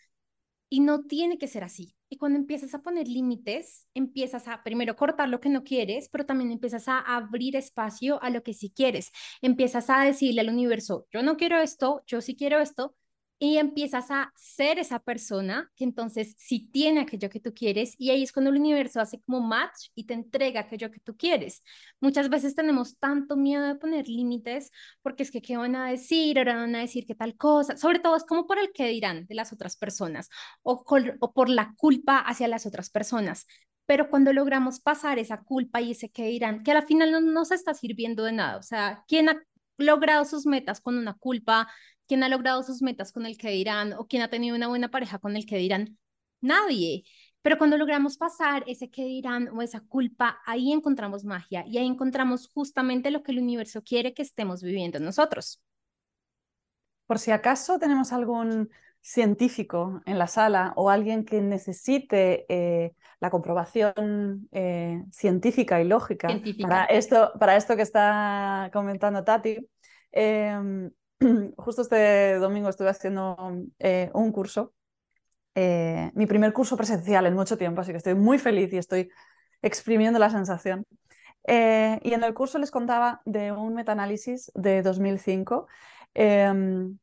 [0.68, 1.96] Y no tiene que ser así.
[2.10, 6.26] Y cuando empiezas a poner límites, empiezas a primero cortar lo que no quieres, pero
[6.26, 9.12] también empiezas a abrir espacio a lo que sí quieres.
[9.42, 12.96] Empiezas a decirle al universo, yo no quiero esto, yo sí quiero esto,
[13.38, 18.10] y empiezas a ser esa persona que entonces sí tiene aquello que tú quieres y
[18.10, 21.62] ahí es cuando el universo hace como match y te entrega aquello que tú quieres.
[22.00, 24.72] Muchas veces tenemos tanto miedo de poner límites
[25.02, 28.00] porque es que qué van a decir, ahora van a decir qué tal cosa, sobre
[28.00, 30.30] todo es como por el que dirán de las otras personas
[30.64, 33.48] o, por la culpa hacia las otras personas.
[33.86, 37.52] Pero cuando logramos pasar esa culpa y ese que dirán, que al final no nos
[37.52, 39.44] está sirviendo de nada, o sea, ¿quién ha
[39.78, 41.68] logrado sus metas con una culpa
[42.08, 43.94] ¿Quién ha logrado sus metas con el que dirán?
[43.94, 45.98] ¿O quién ha tenido una buena pareja con el que dirán?
[46.42, 47.04] Nadie.
[47.42, 51.86] Pero cuando logramos pasar ese que dirán o esa culpa, ahí encontramos magia y ahí
[51.86, 55.62] encontramos justamente lo que el universo quiere que estemos viviendo nosotros.
[57.06, 63.30] Por si acaso tenemos algún científico en la sala o alguien que necesite eh, la
[63.30, 66.28] comprobación eh, científica y lógica
[66.60, 69.58] Para, esto, para esto que está comentando Tati,
[70.12, 70.90] em,
[71.58, 73.38] justo este domingo estuve haciendo
[73.80, 74.74] eh, un curso,
[75.56, 79.10] eh, mi primer curso presencial en mucho tiempo, así que estoy muy feliz y estoy
[79.62, 80.86] exprimiendo la sensación.
[81.48, 85.68] Eh, y en el curso les contaba de un metaanálisis de 2005
[86.14, 86.98] em,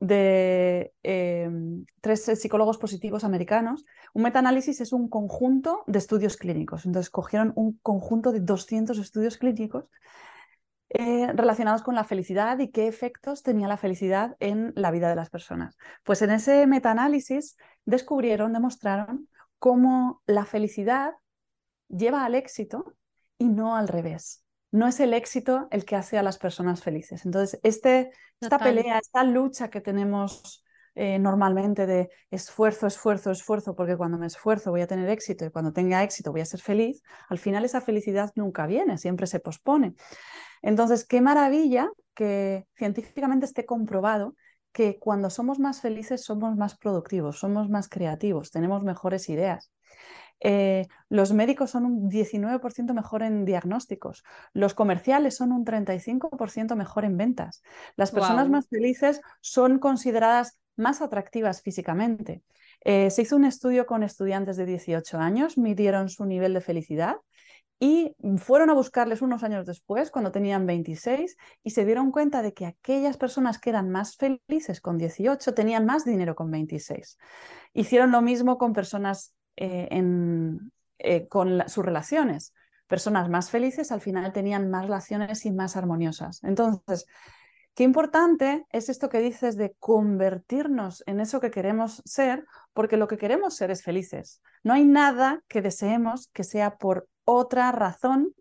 [0.00, 3.84] de em, tres psicólogos positivos americanos.
[4.14, 6.86] Un metaanálisis es un conjunto de estudios clínicos.
[6.86, 9.86] Entonces cogieron un conjunto de 200 estudios clínicos
[10.90, 15.16] eh, relacionados con la felicidad y qué efectos tenía la felicidad en la vida de
[15.16, 15.76] las personas.
[16.02, 21.12] Pues en ese metaanálisis descubrieron, demostraron cómo la felicidad
[21.88, 22.94] lleva al éxito
[23.36, 24.44] y no al revés.
[24.70, 27.24] No es el éxito el que hace a las personas felices.
[27.24, 30.64] Entonces, este, esta pelea, esta lucha que tenemos
[31.00, 35.50] eh, normalmente de esfuerzo, esfuerzo, esfuerzo, porque cuando me esfuerzo voy a tener éxito y
[35.50, 39.38] cuando tenga éxito voy a ser feliz, al final esa felicidad nunca viene, siempre se
[39.38, 39.94] pospone.
[40.60, 44.34] Entonces, qué maravilla que científicamente esté comprobado
[44.72, 49.70] que cuando somos más felices somos más productivos, somos más creativos, tenemos mejores ideas.
[50.40, 57.04] Eh, los médicos son un 19% mejor en diagnósticos, los comerciales son un 35% mejor
[57.04, 57.62] en ventas.
[57.94, 62.42] Las personas más felices son consideradas más atractivas físicamente.
[62.84, 67.16] Eh, se hizo un estudio con estudiantes de 18 años, midieron su nivel de felicidad
[67.80, 72.52] y fueron a buscarles unos años después, cuando tenían 26, y se dieron cuenta de
[72.52, 77.18] que aquellas personas que eran más felices con 18 tenían más dinero con 26.
[77.74, 82.52] Hicieron lo mismo con personas eh, en, eh, con sus relaciones.
[82.88, 86.42] Personas más felices al final tenían más relaciones y más armoniosas.
[86.42, 87.06] Entonces,
[87.78, 93.06] Qué importante es esto que dices de convertirnos en eso que queremos ser, porque lo
[93.06, 94.42] que queremos ser es felices.
[94.64, 98.34] No hay nada que deseemos que sea por otra razón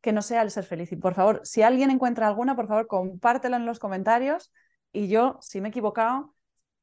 [0.00, 0.92] que no sea el ser feliz.
[0.92, 4.52] Y por favor, si alguien encuentra alguna, por favor, compártela en los comentarios
[4.92, 6.36] y yo, si me he equivocado,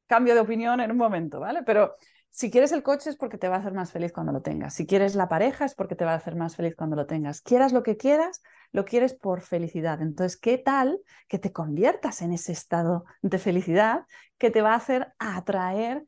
[0.05, 1.63] cambio de opinión en un momento, ¿vale?
[1.63, 1.95] Pero
[2.29, 4.73] si quieres el coche es porque te va a hacer más feliz cuando lo tengas.
[4.73, 7.39] Si quieres la pareja es porque te va a hacer más feliz cuando lo tengas.
[7.39, 8.41] Quieras lo que quieras,
[8.75, 10.01] lo quieres por felicidad.
[10.01, 14.05] Entonces, ¿qué tal que te conviertas en ese estado de felicidad
[14.37, 16.03] que te va a hacer atraer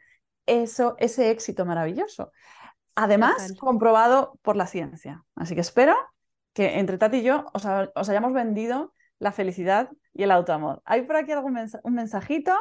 [0.46, 2.34] eso, ese éxito maravilloso?
[2.94, 5.24] Además, comprobado por la ciencia.
[5.36, 5.96] Así que espero
[6.52, 7.64] que entre Tati y yo os,
[7.96, 10.82] os hayamos vendido la felicidad y el autoamor.
[10.84, 12.54] ¿Hay por aquí algún un mensajito?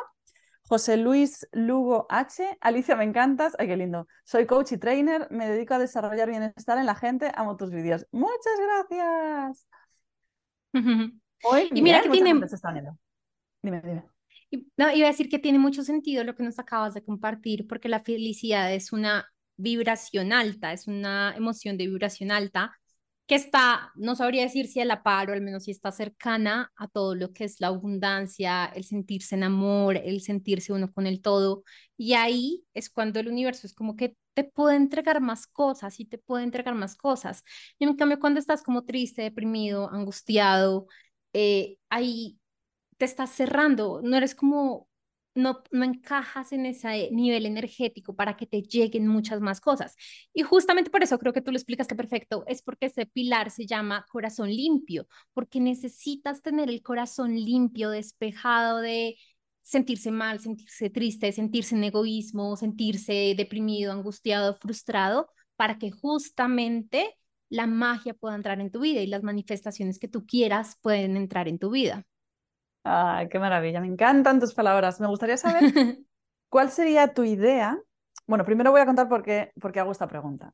[0.69, 2.59] José Luis Lugo H.
[2.61, 3.57] Alicia, me encantas.
[3.59, 4.07] Ay, qué lindo.
[4.25, 5.27] Soy coach y trainer.
[5.33, 7.33] Me dedico a desarrollar bienestar en la gente.
[7.35, 8.07] Amo tus vídeos.
[8.13, 9.67] Muchas gracias.
[11.73, 12.35] Y mira que tiene.
[13.63, 14.05] Dime, dime.
[14.77, 17.89] No, iba a decir que tiene mucho sentido lo que nos acabas de compartir, porque
[17.89, 22.77] la felicidad es una vibración alta, es una emoción de vibración alta
[23.27, 26.73] que está, no sabría decir si a la par o al menos si está cercana
[26.77, 31.07] a todo lo que es la abundancia, el sentirse en amor, el sentirse uno con
[31.07, 31.65] el todo.
[31.97, 36.05] Y ahí es cuando el universo es como que te puede entregar más cosas y
[36.07, 37.43] te puede entregar más cosas.
[37.79, 40.87] Y en cambio, cuando estás como triste, deprimido, angustiado,
[41.33, 42.39] eh, ahí
[42.99, 44.89] te estás cerrando, no eres como
[45.35, 49.95] no, no encajas en ese nivel energético para que te lleguen muchas más cosas.
[50.33, 53.67] Y justamente por eso creo que tú lo explicaste perfecto, es porque ese pilar se
[53.67, 59.17] llama corazón limpio, porque necesitas tener el corazón limpio, despejado de
[59.67, 67.17] sentirse mal, sentirse triste, sentirse en egoísmo, sentirse deprimido, angustiado, frustrado, para que justamente
[67.49, 71.49] la magia pueda entrar en tu vida y las manifestaciones que tú quieras pueden entrar
[71.49, 72.05] en tu vida.
[72.85, 75.01] Ay, qué maravilla, me encantan tus palabras.
[75.01, 75.65] Me gustaría saber
[76.49, 77.77] cuál sería tu idea.
[78.29, 80.53] Bueno, primero voy a contar por qué, por qué hago esta pregunta.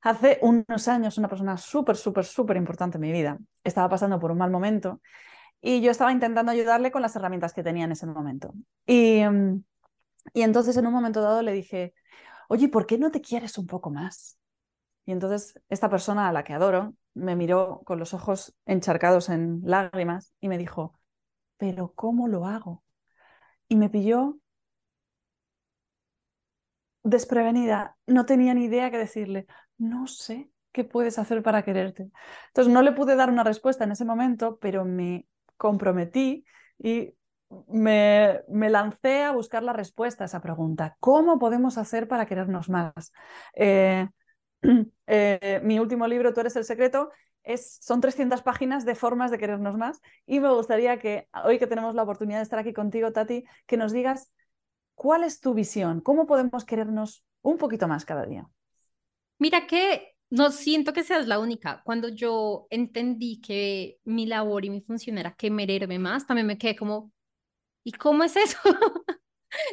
[0.00, 4.32] Hace unos años una persona súper, súper, súper importante en mi vida estaba pasando por
[4.32, 5.00] un mal momento
[5.60, 8.52] y yo estaba intentando ayudarle con las herramientas que tenía en ese momento.
[8.86, 9.62] Y, mm,
[10.34, 11.94] y entonces en un momento dado le dije,
[12.48, 14.38] oye, ¿por qué no te quieres un poco más?
[15.06, 19.60] Y entonces esta persona a la que adoro me miró con los ojos encharcados en
[19.64, 21.00] lágrimas y me dijo,
[21.56, 22.84] pero ¿cómo lo hago?
[23.68, 24.38] Y me pilló
[27.02, 29.46] desprevenida, no tenía ni idea qué decirle,
[29.78, 32.10] no sé qué puedes hacer para quererte.
[32.48, 35.26] Entonces no le pude dar una respuesta en ese momento, pero me
[35.60, 36.44] comprometí
[36.78, 37.14] y
[37.68, 40.96] me, lancé a buscar la respuesta a esa pregunta.
[41.00, 43.12] ¿Cómo podemos hacer para querernos más?
[43.54, 44.08] Eh,
[45.06, 47.10] eh, mi último libro, Tú eres el secreto,
[47.56, 51.94] son 300 páginas de formas de querernos más y me gustaría que hoy que tenemos
[51.94, 54.32] la oportunidad de estar aquí contigo, Tati, que nos digas
[54.94, 58.48] cuál es tu visión, cómo podemos querernos un poquito más cada día.
[59.38, 61.82] Mira que no siento que seas la única.
[61.84, 66.76] Cuando yo entendí que mi labor y mi función era quererme más, también me quedé
[66.76, 67.12] como,
[67.84, 68.58] ¿y cómo es eso?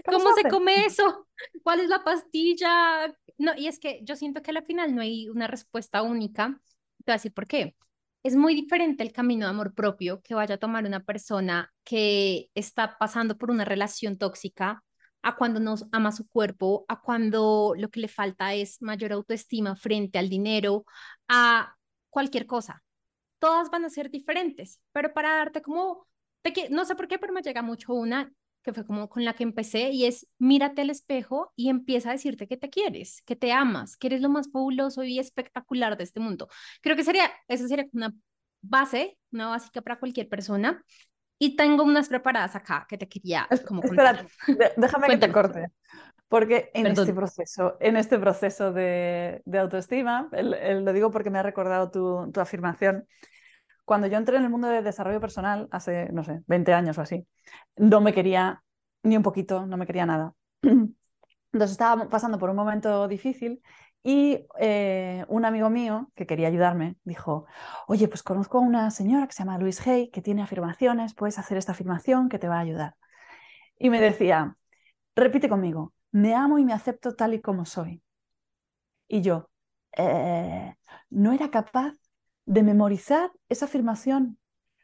[0.06, 1.28] ¿Cómo, se, se come eso?
[1.64, 3.16] ¿Cuál es la pastilla?
[3.38, 6.60] No, y es que yo siento que al final no hay una respuesta única
[7.08, 7.76] te voy a decir por qué.
[8.24, 12.50] Es muy diferente el camino de amor propio que vaya a tomar una persona que
[12.54, 14.84] está pasando por una relación tóxica
[15.22, 19.76] a cuando nos ama su cuerpo, a cuando lo que le falta es mayor autoestima
[19.76, 20.86] frente al dinero,
[21.28, 21.76] a
[22.10, 22.84] cualquier cosa.
[23.40, 26.08] Todas van a ser diferentes, pero para darte como,
[26.70, 28.32] no sé por qué, pero me llega mucho una
[28.68, 32.12] que fue como con la que empecé, y es mírate al espejo y empieza a
[32.12, 36.04] decirte que te quieres, que te amas, que eres lo más fabuloso y espectacular de
[36.04, 36.50] este mundo.
[36.82, 38.14] Creo que sería, esa sería una
[38.62, 40.84] base, una básica para cualquier persona.
[41.40, 44.26] Y tengo unas preparadas acá que te quería como Espera,
[44.76, 45.68] déjame que te corte.
[46.28, 51.44] Porque en este proceso, en este proceso de, de autoestima, lo digo porque me ha
[51.44, 53.08] recordado tu, tu afirmación,
[53.86, 57.02] cuando yo entré en el mundo de desarrollo personal, hace, no sé, 20 años o
[57.02, 57.26] así,
[57.78, 58.62] no me quería
[59.04, 60.34] ni un poquito, no me quería nada.
[60.62, 63.62] Entonces estaba pasando por un momento difícil
[64.08, 67.46] y eh, un amigo mío que quería ayudarme dijo,
[67.88, 71.38] oye, pues conozco a una señora que se llama Luis Hay, que tiene afirmaciones, puedes
[71.38, 72.96] hacer esta afirmación que te va a ayudar.
[73.78, 74.56] Y me decía,
[75.14, 78.02] repite conmigo, me amo y me acepto tal y como soy.
[79.10, 79.50] Y yo,
[79.98, 80.74] eh,
[81.10, 81.92] no era capaz
[82.46, 84.40] de memorizar esa afirmación,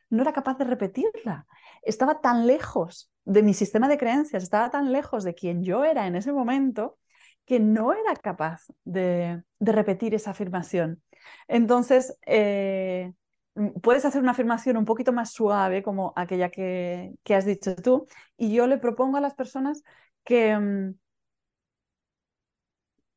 [0.10, 1.48] no era capaz de repetirla.
[1.82, 6.08] Estaba tan lejos de mi sistema de creencias, estaba tan lejos de quien yo era
[6.08, 6.98] en ese momento
[7.46, 11.02] que no era capaz de, repetir esa afirmación.
[11.48, 13.14] Entonces, eh,
[13.82, 18.08] puedes hacer una afirmación un poquito más suave, como aquella que, que, has dicho tú,
[18.38, 19.84] y yo le propongo a las personas
[20.24, 20.96] que, mm,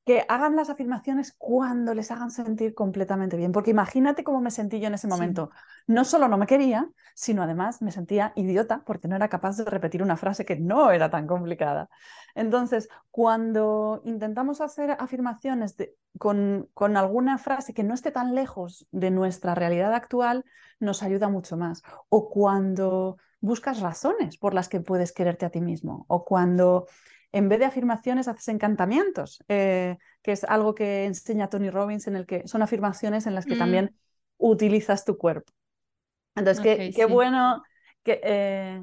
[0.06, 3.50] que hagan las afirmaciones cuando les hagan sentir completamente bien.
[3.50, 5.50] Porque imagínate cómo me sentí yo en ese momento.
[5.88, 9.64] No solo no me quería, sino además me sentía idiota porque no era capaz de
[9.64, 11.90] repetir una frase que no era tan complicada.
[12.36, 15.74] Entonces, cuando intentamos hacer afirmaciones
[16.18, 20.44] con, con alguna frase que no esté tan lejos de nuestra realidad actual,
[20.78, 21.82] nos ayuda mucho más.
[22.10, 26.04] O cuando buscas razones por las que puedes quererte a ti mismo.
[26.06, 26.86] O cuando
[27.36, 32.16] en vez de afirmaciones haces encantamientos, eh, que es algo que enseña Tony Robbins, en
[32.16, 33.58] el que son afirmaciones en las que mm.
[33.58, 33.96] también
[34.38, 35.52] utilizas tu cuerpo.
[36.34, 37.62] Entonces, qué, bueno
[38.02, 38.82] que, eh,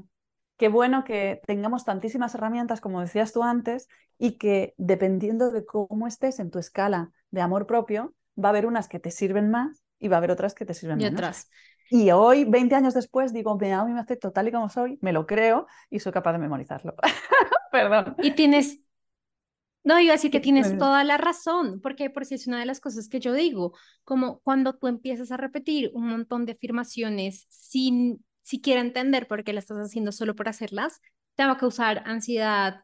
[0.57, 3.87] qué bueno que tengamos tantísimas herramientas, como decías tú antes,
[4.19, 8.67] y que dependiendo de cómo estés en tu escala de amor propio, va a haber
[8.67, 11.49] unas que te sirven más y va a haber otras que te sirven y Otras.
[11.89, 14.99] Y hoy, 20 años después, digo, me amo y me acepto tal y como soy,
[15.01, 16.93] me lo creo y soy capaz de memorizarlo.
[17.73, 18.15] Perdón.
[18.21, 18.79] Y tienes,
[19.83, 22.67] no, iba a decir que tienes toda la razón, porque por si es una de
[22.67, 27.47] las cosas que yo digo, como cuando tú empiezas a repetir un montón de afirmaciones
[27.49, 31.01] sin siquiera entender por qué las estás haciendo solo por hacerlas,
[31.33, 32.83] te va a causar ansiedad,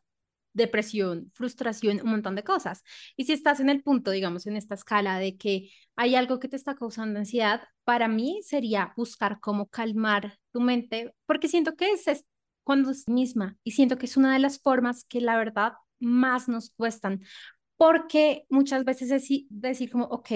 [0.54, 2.82] depresión, frustración, un montón de cosas.
[3.16, 6.48] Y si estás en el punto, digamos, en esta escala de que hay algo que
[6.48, 11.92] te está causando ansiedad, para mí sería buscar cómo calmar tu mente, porque siento que
[11.92, 12.26] es,
[12.74, 16.72] es misma y siento que es una de las formas que la verdad más nos
[16.72, 17.22] cuestan,
[17.78, 20.32] porque muchas veces decir, decir como, ok,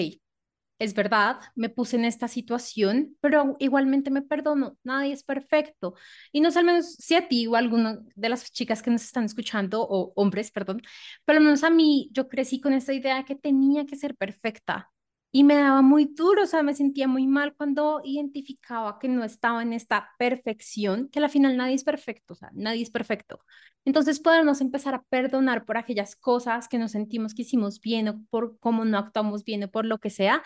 [0.80, 5.96] es verdad, me puse en esta situación, pero igualmente me perdono, nadie es perfecto.
[6.32, 8.92] Y no sé al menos si a ti o a alguna de las chicas que
[8.92, 10.82] nos están escuchando, o hombres, perdón,
[11.26, 14.16] pero al menos a mí, yo crecí con esta idea de que tenía que ser
[14.16, 14.93] perfecta
[15.36, 19.24] y me daba muy duro, o sea, me sentía muy mal cuando identificaba que no
[19.24, 23.40] estaba en esta perfección, que al final nadie es perfecto, o sea, nadie es perfecto.
[23.84, 28.24] Entonces, podernos empezar a perdonar por aquellas cosas que nos sentimos que hicimos bien o
[28.30, 30.44] por cómo no actuamos bien o por lo que sea,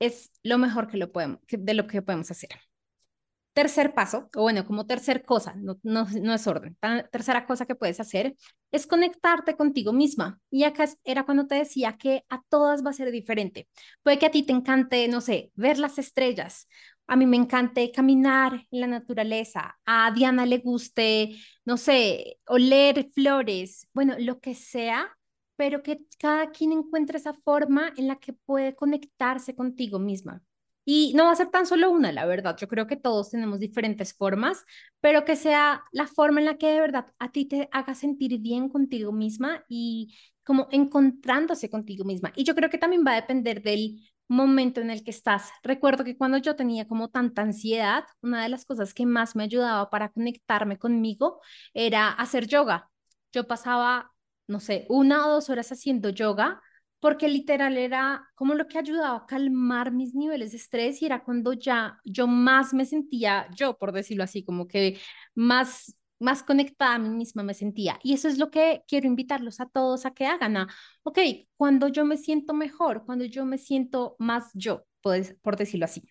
[0.00, 2.50] es lo mejor que lo podemos, de lo que podemos hacer.
[3.54, 6.76] Tercer paso, o bueno, como tercer cosa, no, no, no es orden,
[7.12, 8.34] tercera cosa que puedes hacer
[8.72, 10.40] es conectarte contigo misma.
[10.50, 13.68] Y acá era cuando te decía que a todas va a ser diferente.
[14.02, 16.66] Puede que a ti te encante, no sé, ver las estrellas.
[17.06, 19.78] A mí me encante caminar en la naturaleza.
[19.86, 23.86] A Diana le guste, no sé, oler flores.
[23.92, 25.16] Bueno, lo que sea,
[25.56, 30.42] pero que cada quien encuentre esa forma en la que puede conectarse contigo misma.
[30.84, 32.56] Y no va a ser tan solo una, la verdad.
[32.58, 34.64] Yo creo que todos tenemos diferentes formas,
[35.00, 38.38] pero que sea la forma en la que de verdad a ti te haga sentir
[38.40, 40.14] bien contigo misma y
[40.44, 42.32] como encontrándose contigo misma.
[42.36, 45.50] Y yo creo que también va a depender del momento en el que estás.
[45.62, 49.44] Recuerdo que cuando yo tenía como tanta ansiedad, una de las cosas que más me
[49.44, 51.40] ayudaba para conectarme conmigo
[51.74, 52.90] era hacer yoga.
[53.32, 54.12] Yo pasaba,
[54.46, 56.60] no sé, una o dos horas haciendo yoga
[57.04, 61.22] porque literal era como lo que ayudaba a calmar mis niveles de estrés y era
[61.22, 64.98] cuando ya yo más me sentía yo, por decirlo así, como que
[65.34, 67.98] más más conectada a mí misma me sentía.
[68.02, 70.56] Y eso es lo que quiero invitarlos a todos a que hagan.
[70.56, 70.68] A,
[71.02, 71.18] ok,
[71.58, 76.02] cuando yo me siento mejor, cuando yo me siento más yo, pues, por decirlo así.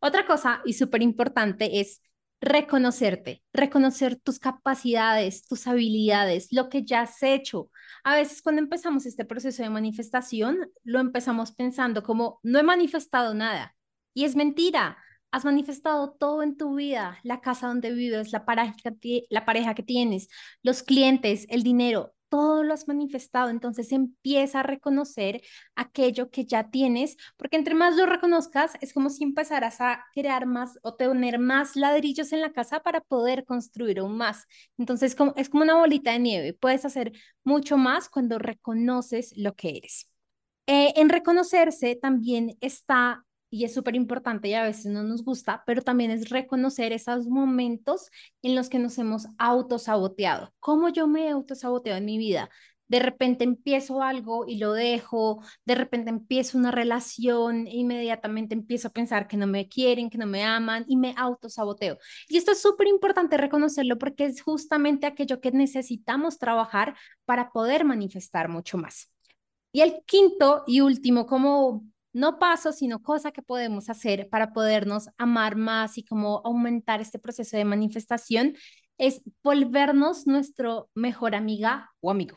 [0.00, 2.00] Otra cosa y súper importante es
[2.44, 7.70] reconocerte, reconocer tus capacidades, tus habilidades, lo que ya has hecho.
[8.04, 13.34] A veces cuando empezamos este proceso de manifestación, lo empezamos pensando como, no he manifestado
[13.34, 13.74] nada.
[14.12, 14.98] Y es mentira.
[15.32, 18.74] Has manifestado todo en tu vida, la casa donde vives, la pareja,
[19.30, 20.28] la pareja que tienes,
[20.62, 25.40] los clientes, el dinero, todo lo has manifestado, entonces empieza a reconocer
[25.76, 30.44] aquello que ya tienes, porque entre más lo reconozcas, es como si empezaras a crear
[30.44, 34.46] más o tener más ladrillos en la casa para poder construir aún más.
[34.78, 37.12] Entonces es como una bolita de nieve, puedes hacer
[37.44, 40.10] mucho más cuando reconoces lo que eres.
[40.66, 43.23] Eh, en reconocerse también está
[43.54, 47.28] y es súper importante y a veces no nos gusta, pero también es reconocer esos
[47.28, 48.10] momentos
[48.42, 50.52] en los que nos hemos autosaboteado.
[50.58, 52.50] ¿Cómo yo me he autosaboteado en mi vida?
[52.88, 58.88] De repente empiezo algo y lo dejo, de repente empiezo una relación e inmediatamente empiezo
[58.88, 61.96] a pensar que no me quieren, que no me aman y me autosaboteo.
[62.28, 67.84] Y esto es súper importante reconocerlo porque es justamente aquello que necesitamos trabajar para poder
[67.84, 69.12] manifestar mucho más.
[69.70, 71.84] Y el quinto y último como
[72.14, 77.18] no paso, sino cosa que podemos hacer para podernos amar más y como aumentar este
[77.18, 78.54] proceso de manifestación
[78.96, 82.36] es volvernos nuestro mejor amiga o amigo.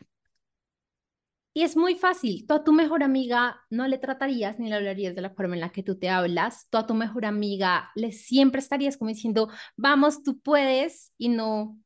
[1.53, 5.15] Y es muy fácil, tú a tu mejor amiga no le tratarías ni le hablarías
[5.15, 8.11] de la forma en la que tú te hablas, tú a tu mejor amiga le
[8.11, 11.79] siempre estarías como diciendo, vamos, tú puedes y no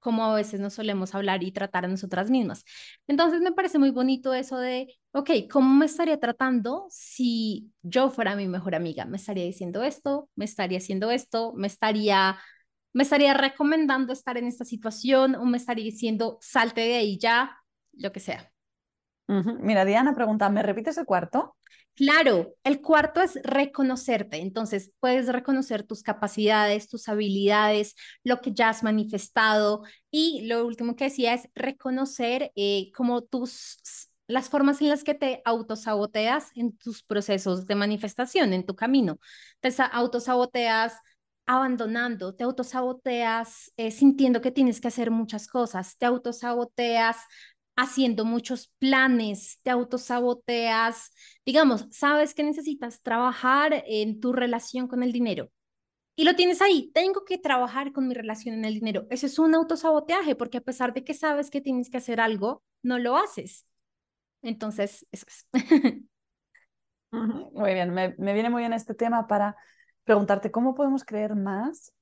[0.00, 2.64] como a veces nos solemos hablar y tratar a nosotras mismas.
[3.06, 8.36] Entonces me parece muy bonito eso de, ok, ¿cómo me estaría tratando si yo fuera
[8.36, 9.04] mi mejor amiga?
[9.04, 10.28] ¿Me estaría diciendo esto?
[10.36, 11.52] ¿Me estaría haciendo esto?
[11.54, 12.38] ¿Me estaría,
[12.92, 15.34] me estaría recomendando estar en esta situación?
[15.36, 17.56] ¿O me estaría diciendo, salte de ahí ya?
[17.92, 18.50] Lo que sea.
[19.60, 21.56] Mira, Diana pregunta, ¿me repites el cuarto?
[21.94, 24.38] Claro, el cuarto es reconocerte.
[24.38, 29.82] Entonces, puedes reconocer tus capacidades, tus habilidades, lo que ya has manifestado.
[30.10, 33.78] Y lo último que decía es reconocer eh, como tus,
[34.26, 39.18] las formas en las que te autosaboteas en tus procesos de manifestación, en tu camino.
[39.60, 40.94] Te autosaboteas
[41.46, 47.16] abandonando, te autosaboteas eh, sintiendo que tienes que hacer muchas cosas, te autosaboteas
[47.80, 51.12] haciendo muchos planes, te autosaboteas,
[51.46, 55.50] digamos, sabes que necesitas trabajar en tu relación con el dinero.
[56.16, 59.06] Y lo tienes ahí, tengo que trabajar con mi relación en el dinero.
[59.08, 62.62] Eso es un autosaboteaje, porque a pesar de que sabes que tienes que hacer algo,
[62.82, 63.66] no lo haces.
[64.42, 65.46] Entonces, eso es.
[67.10, 69.56] Muy bien, me, me viene muy bien este tema para
[70.04, 71.92] preguntarte cómo podemos creer más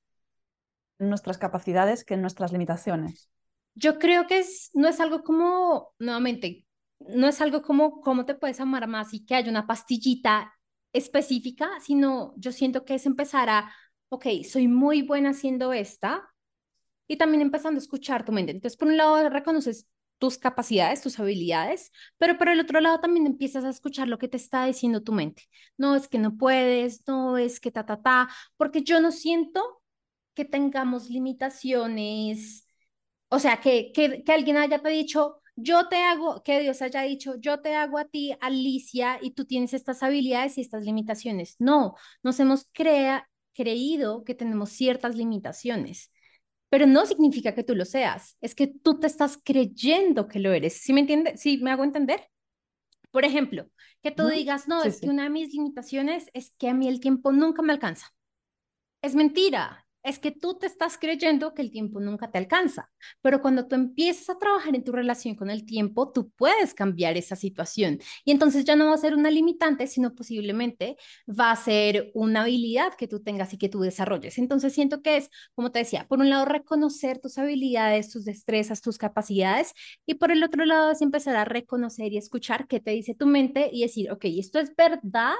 [0.99, 3.31] en nuestras capacidades que en nuestras limitaciones.
[3.79, 6.65] Yo creo que es, no es algo como, nuevamente,
[6.99, 10.53] no es algo como cómo te puedes amar más y que haya una pastillita
[10.91, 13.73] específica, sino yo siento que es empezar a,
[14.09, 16.29] ok, soy muy buena haciendo esta
[17.07, 18.51] y también empezando a escuchar tu mente.
[18.51, 23.25] Entonces, por un lado, reconoces tus capacidades, tus habilidades, pero por el otro lado también
[23.25, 25.43] empiezas a escuchar lo que te está diciendo tu mente.
[25.77, 29.81] No es que no puedes, no es que ta, ta, ta, porque yo no siento
[30.33, 32.68] que tengamos limitaciones
[33.29, 37.01] o sea, que, que, que alguien haya te dicho, yo te hago, que Dios haya
[37.03, 41.55] dicho, yo te hago a ti, Alicia, y tú tienes estas habilidades y estas limitaciones.
[41.59, 46.11] No, nos hemos crea, creído que tenemos ciertas limitaciones,
[46.69, 50.53] pero no significa que tú lo seas, es que tú te estás creyendo que lo
[50.53, 50.81] eres.
[50.81, 51.41] ¿Sí me entiendes?
[51.41, 52.21] ¿Sí me hago entender?
[53.11, 53.67] Por ejemplo,
[54.03, 56.99] que tú digas, no, es que una de mis limitaciones es que a mí el
[56.99, 58.07] tiempo nunca me alcanza.
[59.01, 62.89] Es mentira, es que tú te estás creyendo que el tiempo nunca te alcanza,
[63.21, 67.17] pero cuando tú empiezas a trabajar en tu relación con el tiempo, tú puedes cambiar
[67.17, 70.97] esa situación y entonces ya no va a ser una limitante, sino posiblemente
[71.27, 74.37] va a ser una habilidad que tú tengas y que tú desarrolles.
[74.37, 78.81] Entonces siento que es, como te decía, por un lado reconocer tus habilidades, tus destrezas,
[78.81, 79.73] tus capacidades
[80.05, 83.27] y por el otro lado es empezar a reconocer y escuchar qué te dice tu
[83.27, 85.33] mente y decir, ok, ¿esto es verdad?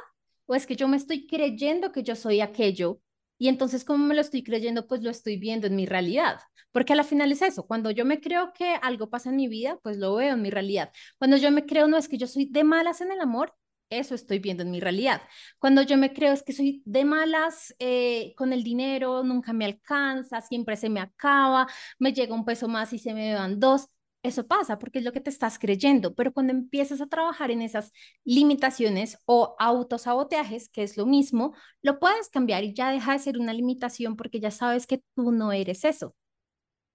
[0.45, 3.01] ¿O es que yo me estoy creyendo que yo soy aquello
[3.39, 6.39] y entonces, como me lo estoy creyendo, pues lo estoy viendo en mi realidad.
[6.71, 9.47] Porque a la final es eso, cuando yo me creo que algo pasa en mi
[9.47, 10.91] vida, pues lo veo en mi realidad.
[11.17, 13.55] Cuando yo me creo, no es que yo soy de malas en el amor,
[13.89, 15.21] eso estoy viendo en mi realidad.
[15.57, 19.65] Cuando yo me creo es que soy de malas eh, con el dinero, nunca me
[19.65, 21.67] alcanza, siempre se me acaba,
[21.97, 23.87] me llega un peso más y se me van dos
[24.21, 27.61] eso pasa porque es lo que te estás creyendo, pero cuando empiezas a trabajar en
[27.61, 27.91] esas
[28.23, 33.37] limitaciones o autosaboteajes, que es lo mismo, lo puedes cambiar y ya deja de ser
[33.37, 36.15] una limitación porque ya sabes que tú no eres eso.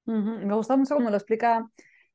[0.04, 1.70] Me gusta mucho como lo explica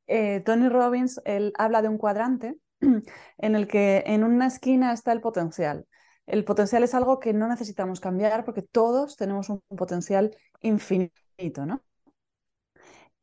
[0.06, 5.12] eh, Tony Robbins, él habla de un cuadrante en el que en una esquina está
[5.12, 5.88] el potencial.
[6.28, 11.84] El potencial es algo que no necesitamos cambiar porque todos tenemos un potencial infinito, ¿no?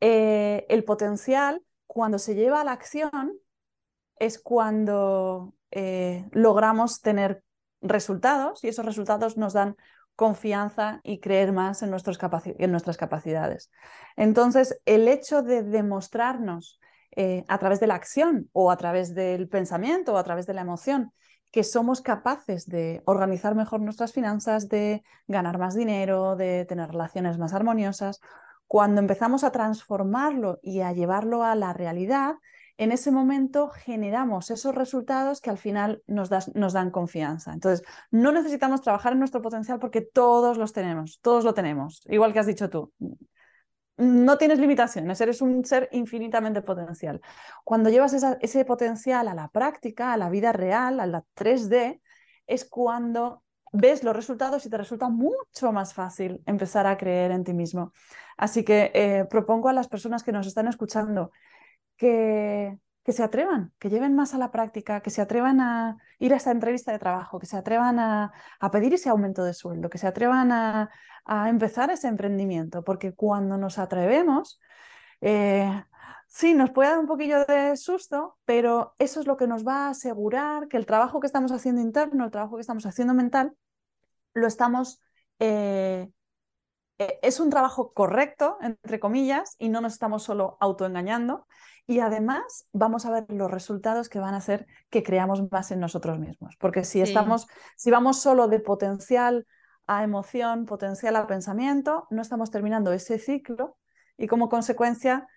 [0.01, 1.63] Eh, el potencial
[1.97, 3.39] cuando se lleva a la acción
[4.19, 7.41] es cuando eh, logramos tener
[7.81, 9.75] resultados y esos resultados nos dan
[10.15, 13.71] confianza y creer más en, en nuestras capacidades.
[14.15, 16.79] Entonces, el hecho de demostrarnos
[17.15, 20.53] eh, a través de la acción o a través del pensamiento o a través de
[20.53, 21.13] la emoción
[21.49, 27.39] que somos capaces de organizar mejor nuestras finanzas, de ganar más dinero, de tener relaciones
[27.39, 28.21] más armoniosas
[28.67, 32.35] cuando empezamos a transformarlo y a llevarlo a la realidad,
[32.77, 37.53] en ese momento generamos esos resultados que al final nos, dan confianza.
[37.53, 42.33] Entonces, no necesitamos trabajar en nuestro potencial porque todos los tenemos, todos lo tenemos, igual
[42.33, 42.93] que has dicho tú.
[43.97, 47.19] No tienes limitaciones, eres un ser infinitamente potencial.
[47.63, 51.99] Cuando llevas ese potencial a la práctica, a la vida real, a la 3D,
[52.45, 57.43] es cuando ves los resultados y te resulta mucho más fácil empezar a creer en
[57.43, 57.91] ti mismo.
[58.37, 61.31] Así que eh, propongo a las personas que nos están escuchando
[61.97, 66.33] que, que se atrevan, que lleven más a la práctica, que se atrevan a ir
[66.33, 68.31] a esta entrevista de trabajo, que se atrevan a,
[68.71, 70.89] pedir ese aumento de sueldo, que se atrevan a,
[71.49, 74.59] empezar ese emprendimiento, porque cuando nos atrevemos,
[75.21, 75.83] eh,
[76.27, 79.87] Sí, nos puede dar un poquillo de susto, pero eso es lo que nos va
[79.87, 83.53] a asegurar que el trabajo que estamos haciendo interno, el trabajo que estamos haciendo mental,
[84.33, 85.01] lo estamos
[85.39, 86.11] eh,
[86.97, 91.45] es un trabajo correcto, entre comillas, y no nos estamos solo autoengañando.
[91.85, 95.79] Y además vamos a ver los resultados que van a hacer que creamos más en
[95.79, 96.55] nosotros mismos.
[96.59, 99.47] Porque si estamos, si vamos solo de potencial
[99.85, 103.77] a emoción, potencial a pensamiento, no estamos terminando ese ciclo
[104.17, 105.27] y como consecuencia,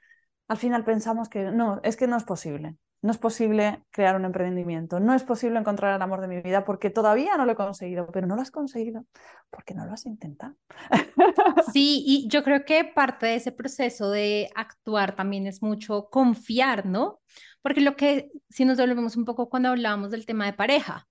[0.48, 2.76] al final pensamos que no, es que no es posible.
[3.03, 6.64] No es posible crear un emprendimiento, no es posible encontrar el amor de mi vida
[6.64, 9.07] porque todavía no lo he conseguido, pero no lo has conseguido
[9.48, 10.55] porque no lo has intentado.
[11.72, 16.86] Sí, y yo creo que parte de ese proceso de actuar también es mucho confiar,
[16.86, 17.20] ¿no?
[17.62, 21.07] Porque lo que, si nos volvemos un poco cuando hablábamos del tema de pareja,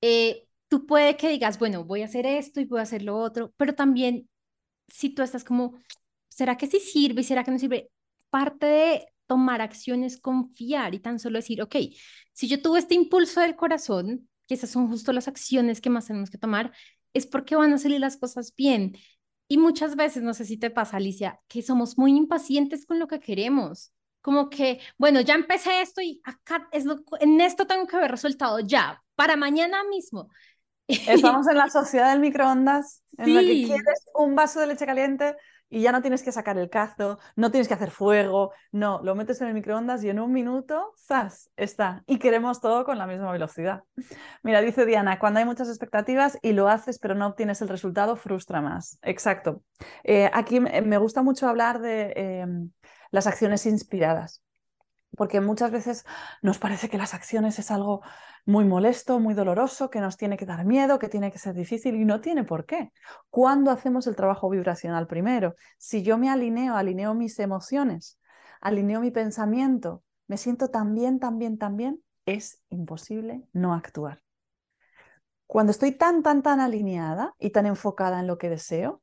[0.00, 3.16] eh, tú puede que digas, bueno, voy a hacer esto y voy a hacer lo
[3.18, 4.28] otro, pero también
[4.88, 5.78] si tú estás como,
[6.28, 7.22] ¿será que sí sirve?
[7.22, 7.90] ¿Será que no sirve?
[8.30, 11.74] Parte de tomar acciones, confiar y tan solo decir, ok,
[12.34, 16.06] si yo tuve este impulso del corazón, que esas son justo las acciones que más
[16.06, 16.70] tenemos que tomar,
[17.14, 18.94] es porque van a salir las cosas bien.
[19.48, 23.06] Y muchas veces, no sé si te pasa, Alicia, que somos muy impacientes con lo
[23.06, 23.94] que queremos.
[24.20, 26.84] Como que, bueno, ya empecé esto y acá es
[27.20, 30.28] en esto tengo que ver resultado ya, para mañana mismo.
[30.86, 35.36] Estamos en la sociedad del microondas, en la que quieres un vaso de leche caliente
[35.72, 39.14] y ya no tienes que sacar el cazo, no tienes que hacer fuego, no, lo
[39.14, 41.50] metes en el microondas y en un minuto, ¡zas!
[41.56, 42.04] está.
[42.06, 43.82] Y queremos todo con la misma velocidad.
[44.42, 48.16] Mira, dice Diana, cuando hay muchas expectativas y lo haces pero no obtienes el resultado,
[48.16, 48.98] frustra más.
[49.00, 49.62] Exacto.
[50.04, 52.70] Eh, aquí me gusta mucho hablar de em,
[53.10, 54.42] las acciones inspiradas
[55.16, 56.04] porque muchas veces
[56.40, 58.02] nos parece que las acciones es algo
[58.44, 61.94] muy molesto, muy doloroso, que nos tiene que dar miedo, que tiene que ser difícil
[61.94, 62.92] y no tiene por qué.
[63.30, 65.54] ¿Cuándo hacemos el trabajo vibracional primero?
[65.78, 68.18] Si yo me alineo, alineo mis emociones,
[68.60, 74.22] alineo mi pensamiento, me siento tan bien, tan bien, tan bien, es imposible no actuar.
[75.46, 79.02] Cuando estoy tan, tan, tan alineada y tan enfocada en lo que deseo,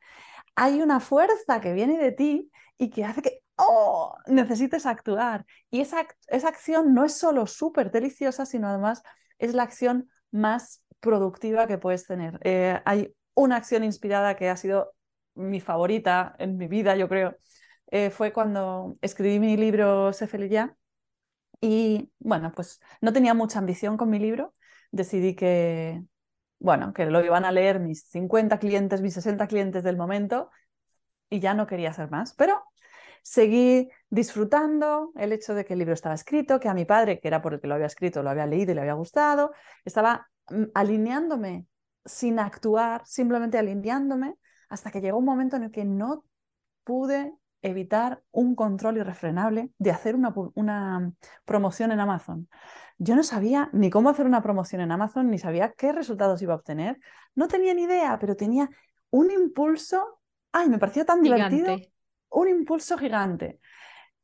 [0.56, 5.46] hay una fuerza que viene de ti y que hace que oh, necesites actuar.
[5.70, 9.04] Y esa, esa acción no es solo súper deliciosa, sino además
[9.38, 12.40] es la acción más productiva que puedes tener.
[12.44, 14.94] Eh, hay una acción inspirada que ha sido
[15.36, 17.38] mi favorita en mi vida, yo creo.
[17.92, 20.76] Eh, fue cuando escribí mi libro Sé feliz ya.
[21.62, 24.56] Y bueno, pues no tenía mucha ambición con mi libro.
[24.92, 26.02] Decidí que,
[26.60, 30.50] bueno, que lo iban a leer mis 50 clientes, mis 60 clientes del momento
[31.30, 32.34] y ya no quería hacer más.
[32.36, 32.64] Pero
[33.24, 37.28] seguí disfrutando el hecho de que el libro estaba escrito, que a mi padre, que
[37.28, 39.52] era por el que lo había escrito, lo había leído y le había gustado,
[39.86, 41.66] estaba mm, alineándome
[42.06, 44.36] sin actuar, simplemente alineándome,
[44.70, 46.24] hasta que llegó un momento en el que no
[46.84, 51.12] pude evitar un control irrefrenable de hacer una, una,
[51.46, 52.48] promoción en Amazon.
[52.98, 56.54] Yo no sabía ni cómo hacer una promoción en Amazon, ni sabía qué resultados iba
[56.54, 57.00] a obtener.
[57.36, 58.70] No tenía ni idea, pero tenía
[59.10, 60.20] un impulso.
[60.52, 61.76] Ay, me pareció tan divertido
[62.30, 63.60] un impulso gigante.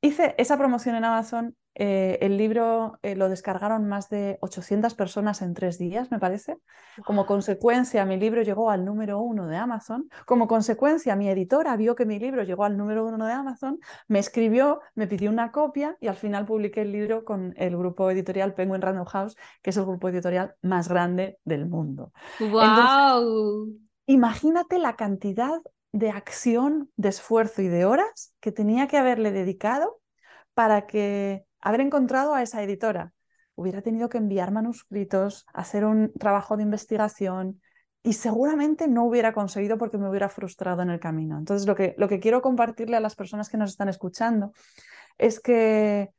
[0.01, 5.41] Hice esa promoción en Amazon, eh, el libro eh, lo descargaron más de 800 personas
[5.41, 6.57] en tres días, me parece.
[7.05, 10.09] Como consecuencia, mi libro llegó al número uno de Amazon.
[10.25, 14.19] Como consecuencia, mi editora vio que mi libro llegó al número uno de Amazon, me
[14.19, 18.53] escribió, me pidió una copia y al final publiqué el libro con el grupo editorial
[18.53, 22.11] Penguin Random House, que es el grupo editorial más grande del mundo.
[22.39, 23.67] ¡Wow!
[24.07, 25.59] imagínate la cantidad
[25.95, 30.01] de acción, de esfuerzo y de horas que tenía que haberle dedicado
[30.53, 33.13] para que haber encontrado a esa editora.
[33.55, 37.61] Hubiera tenido que enviar manuscritos, hacer un trabajo de investigación
[38.03, 41.37] y seguramente no hubiera conseguido porque me hubiera frustrado en el camino.
[41.37, 44.51] Entonces, lo que, lo que quiero compartirle a las personas que nos están escuchando
[45.17, 46.11] es que,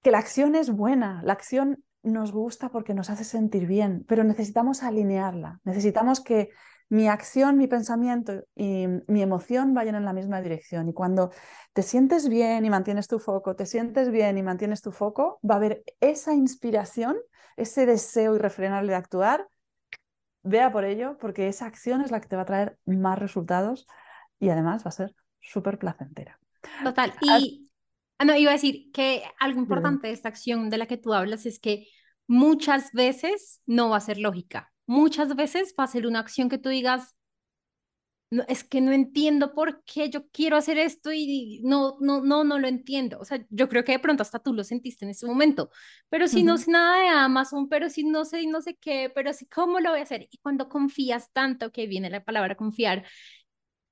[0.00, 4.22] que la acción es buena, la acción nos gusta porque nos hace sentir bien, pero
[4.22, 6.50] necesitamos alinearla, necesitamos que
[6.88, 10.88] mi acción, mi pensamiento y mi emoción vayan en la misma dirección.
[10.88, 11.30] Y cuando
[11.72, 15.54] te sientes bien y mantienes tu foco, te sientes bien y mantienes tu foco, va
[15.54, 17.16] a haber esa inspiración,
[17.56, 19.48] ese deseo irrefrenable de actuar.
[20.42, 23.86] Vea por ello, porque esa acción es la que te va a traer más resultados
[24.38, 26.38] y además va a ser súper placentera.
[26.82, 27.14] Total.
[27.22, 27.70] Y
[28.18, 31.14] ah, no, iba a decir que algo importante de esta acción de la que tú
[31.14, 31.86] hablas es que
[32.26, 36.58] muchas veces no va a ser lógica muchas veces va a ser una acción que
[36.58, 37.14] tú digas,
[38.30, 42.44] no, es que no entiendo por qué yo quiero hacer esto y no, no, no,
[42.44, 43.18] no lo entiendo.
[43.20, 45.70] O sea, yo creo que de pronto hasta tú lo sentiste en ese momento,
[46.08, 49.32] pero si no sé nada de Amazon, pero si no sé no sé qué, pero
[49.32, 50.28] si cómo lo voy a hacer.
[50.30, 53.04] Y cuando confías tanto, que viene la palabra confiar,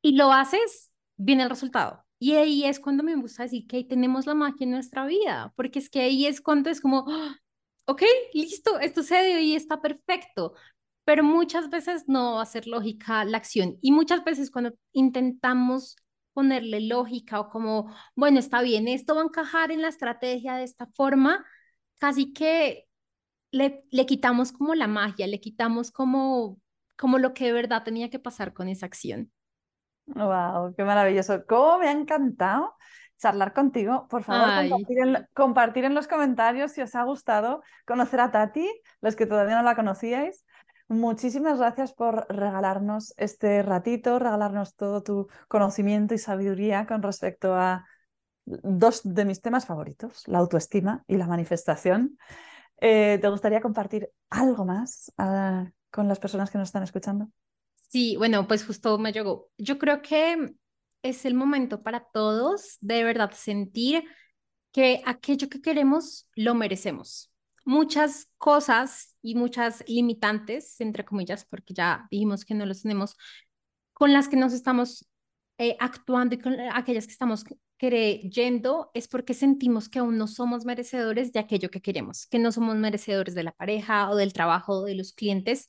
[0.03, 2.05] y lo haces, viene el resultado.
[2.19, 5.53] Y ahí es cuando me gusta decir que ahí tenemos la magia en nuestra vida,
[5.57, 7.37] porque es que ahí es cuando es como, ¡ah!
[7.87, 8.03] ok,
[8.35, 10.55] listo, esto se dio y está perfecto
[11.05, 13.79] pero muchas veces no va a ser lógica la acción.
[13.81, 15.97] Y muchas veces cuando intentamos
[16.33, 20.65] ponerle lógica o como, bueno, está bien, esto va a encajar en la estrategia de
[20.65, 21.45] esta forma,
[21.99, 22.87] casi que
[23.51, 26.59] le, le quitamos como la magia, le quitamos como,
[26.97, 29.31] como lo que de verdad tenía que pasar con esa acción.
[30.07, 31.45] Wow, qué maravilloso.
[31.47, 32.75] ¿Cómo me ha encantado
[33.19, 34.09] charlar contigo?
[34.09, 38.69] Por favor, compartir en, compartir en, los comentarios si os ha gustado conocer a Tati,
[39.01, 40.45] los que todavía no la conocíais.
[40.93, 47.87] Muchísimas gracias por regalarnos este ratito, regalarnos todo tu conocimiento y sabiduría con respecto a
[48.45, 52.19] dos de mis temas favoritos, la autoestima y la manifestación.
[52.79, 57.31] Eh, ¿Te gustaría compartir algo más uh, con las personas que nos están escuchando?
[57.89, 59.49] Sí, bueno, pues justo me llegó.
[59.57, 60.53] Yo creo que
[61.01, 64.05] es el momento para todos de verdad sentir
[64.73, 67.32] que aquello que queremos lo merecemos
[67.65, 73.17] muchas cosas y muchas limitantes, entre comillas, porque ya dijimos que no los tenemos,
[73.93, 75.09] con las que nos estamos
[75.59, 77.45] eh, actuando y con aquellas que estamos
[77.79, 82.53] creyendo, es porque sentimos que aún no somos merecedores de aquello que queremos, que no
[82.53, 85.69] somos merecedores de la pareja o del trabajo de los clientes.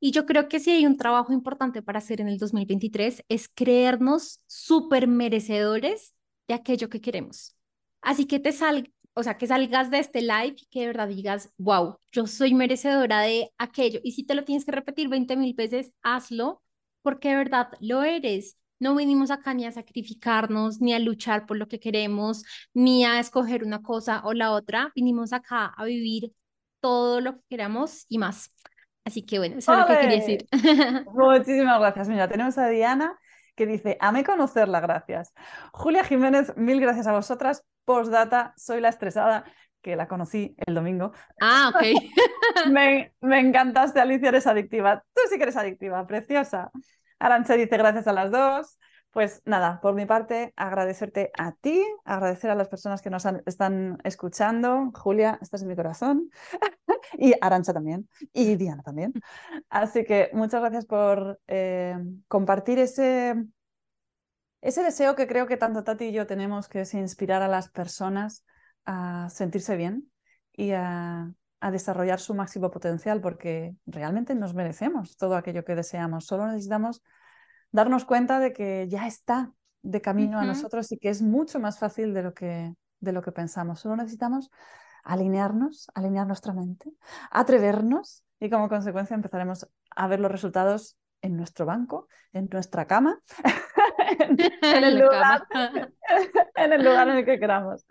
[0.00, 3.48] Y yo creo que si hay un trabajo importante para hacer en el 2023 es
[3.48, 6.14] creernos súper merecedores
[6.48, 7.54] de aquello que queremos.
[8.00, 11.08] Así que te sal o sea, que salgas de este live y que de verdad
[11.08, 14.00] digas, wow, yo soy merecedora de aquello.
[14.02, 16.62] Y si te lo tienes que repetir 20 mil veces, hazlo,
[17.02, 18.56] porque de verdad lo eres.
[18.78, 23.20] No vinimos acá ni a sacrificarnos, ni a luchar por lo que queremos, ni a
[23.20, 24.90] escoger una cosa o la otra.
[24.94, 26.32] Vinimos acá a vivir
[26.80, 28.54] todo lo que queramos y más.
[29.04, 30.46] Así que bueno, eso es lo que quería decir.
[31.12, 32.08] Muchísimas gracias.
[32.08, 33.18] Mira, tenemos a Diana
[33.60, 35.34] que dice, amé conocerla, gracias.
[35.74, 37.62] Julia Jiménez, mil gracias a vosotras.
[37.84, 39.44] Postdata, soy la estresada,
[39.82, 41.12] que la conocí el domingo.
[41.42, 41.82] Ah, ok.
[42.70, 45.04] me, me encantaste, Alicia, eres adictiva.
[45.12, 46.70] Tú sí que eres adictiva, preciosa.
[47.18, 48.78] Arancha dice, gracias a las dos.
[49.12, 53.98] Pues nada, por mi parte, agradecerte a ti, agradecer a las personas que nos están
[54.04, 54.92] escuchando.
[54.94, 56.30] Julia, estás en mi corazón.
[57.18, 58.08] y Arancha también.
[58.32, 59.12] Y Diana también.
[59.68, 61.96] Así que muchas gracias por eh,
[62.28, 63.34] compartir ese,
[64.60, 67.68] ese deseo que creo que tanto Tati y yo tenemos, que es inspirar a las
[67.68, 68.44] personas
[68.84, 70.08] a sentirse bien
[70.52, 71.34] y a
[71.72, 76.26] desarrollar su máximo potencial, porque realmente nos merecemos todo aquello que deseamos.
[76.26, 77.02] Solo necesitamos
[77.72, 79.52] darnos cuenta de que ya está
[79.82, 83.22] de camino a nosotros y que es mucho más fácil de lo que, de lo
[83.22, 83.80] que pensamos.
[83.80, 84.50] Solo necesitamos
[85.02, 86.92] alinearnos, alinear nuestra mente,
[87.30, 89.66] atrevernos y como consecuencia empezaremos
[89.96, 93.20] a ver los resultados en nuestro banco, en nuestra cama,
[94.62, 95.46] en, el lugar,
[96.54, 97.86] en, el lugar, en el que queramos.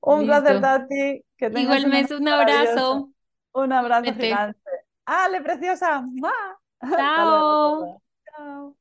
[0.00, 1.24] Un placer, Tati.
[1.36, 3.10] Que Igualmente, un, abrazo.
[3.52, 4.60] Un abrazo gigante.
[5.04, 6.04] ¡Ale, preciosa!
[6.96, 8.00] Chao.
[8.24, 8.76] Chao.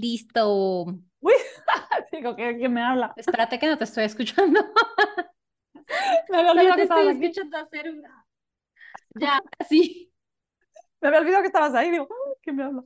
[0.00, 0.86] Listo.
[1.20, 1.34] Uy,
[2.12, 3.12] digo, ¿quién me habla?
[3.16, 4.60] Espérate que no te estoy escuchando.
[6.30, 8.26] me había olvidado que estabas escuchando hacer una.
[9.16, 10.10] Ya, sí.
[11.02, 12.08] Me había olvidado que estabas ahí, digo,
[12.42, 12.84] ¿quién me habla?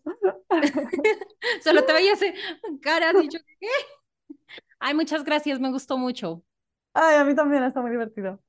[1.62, 2.34] Solo te veía hacer
[2.82, 3.68] cara, has dicho, ¿qué?
[4.80, 6.42] Ay, muchas gracias, me gustó mucho.
[6.94, 8.40] Ay, a mí también está muy divertido.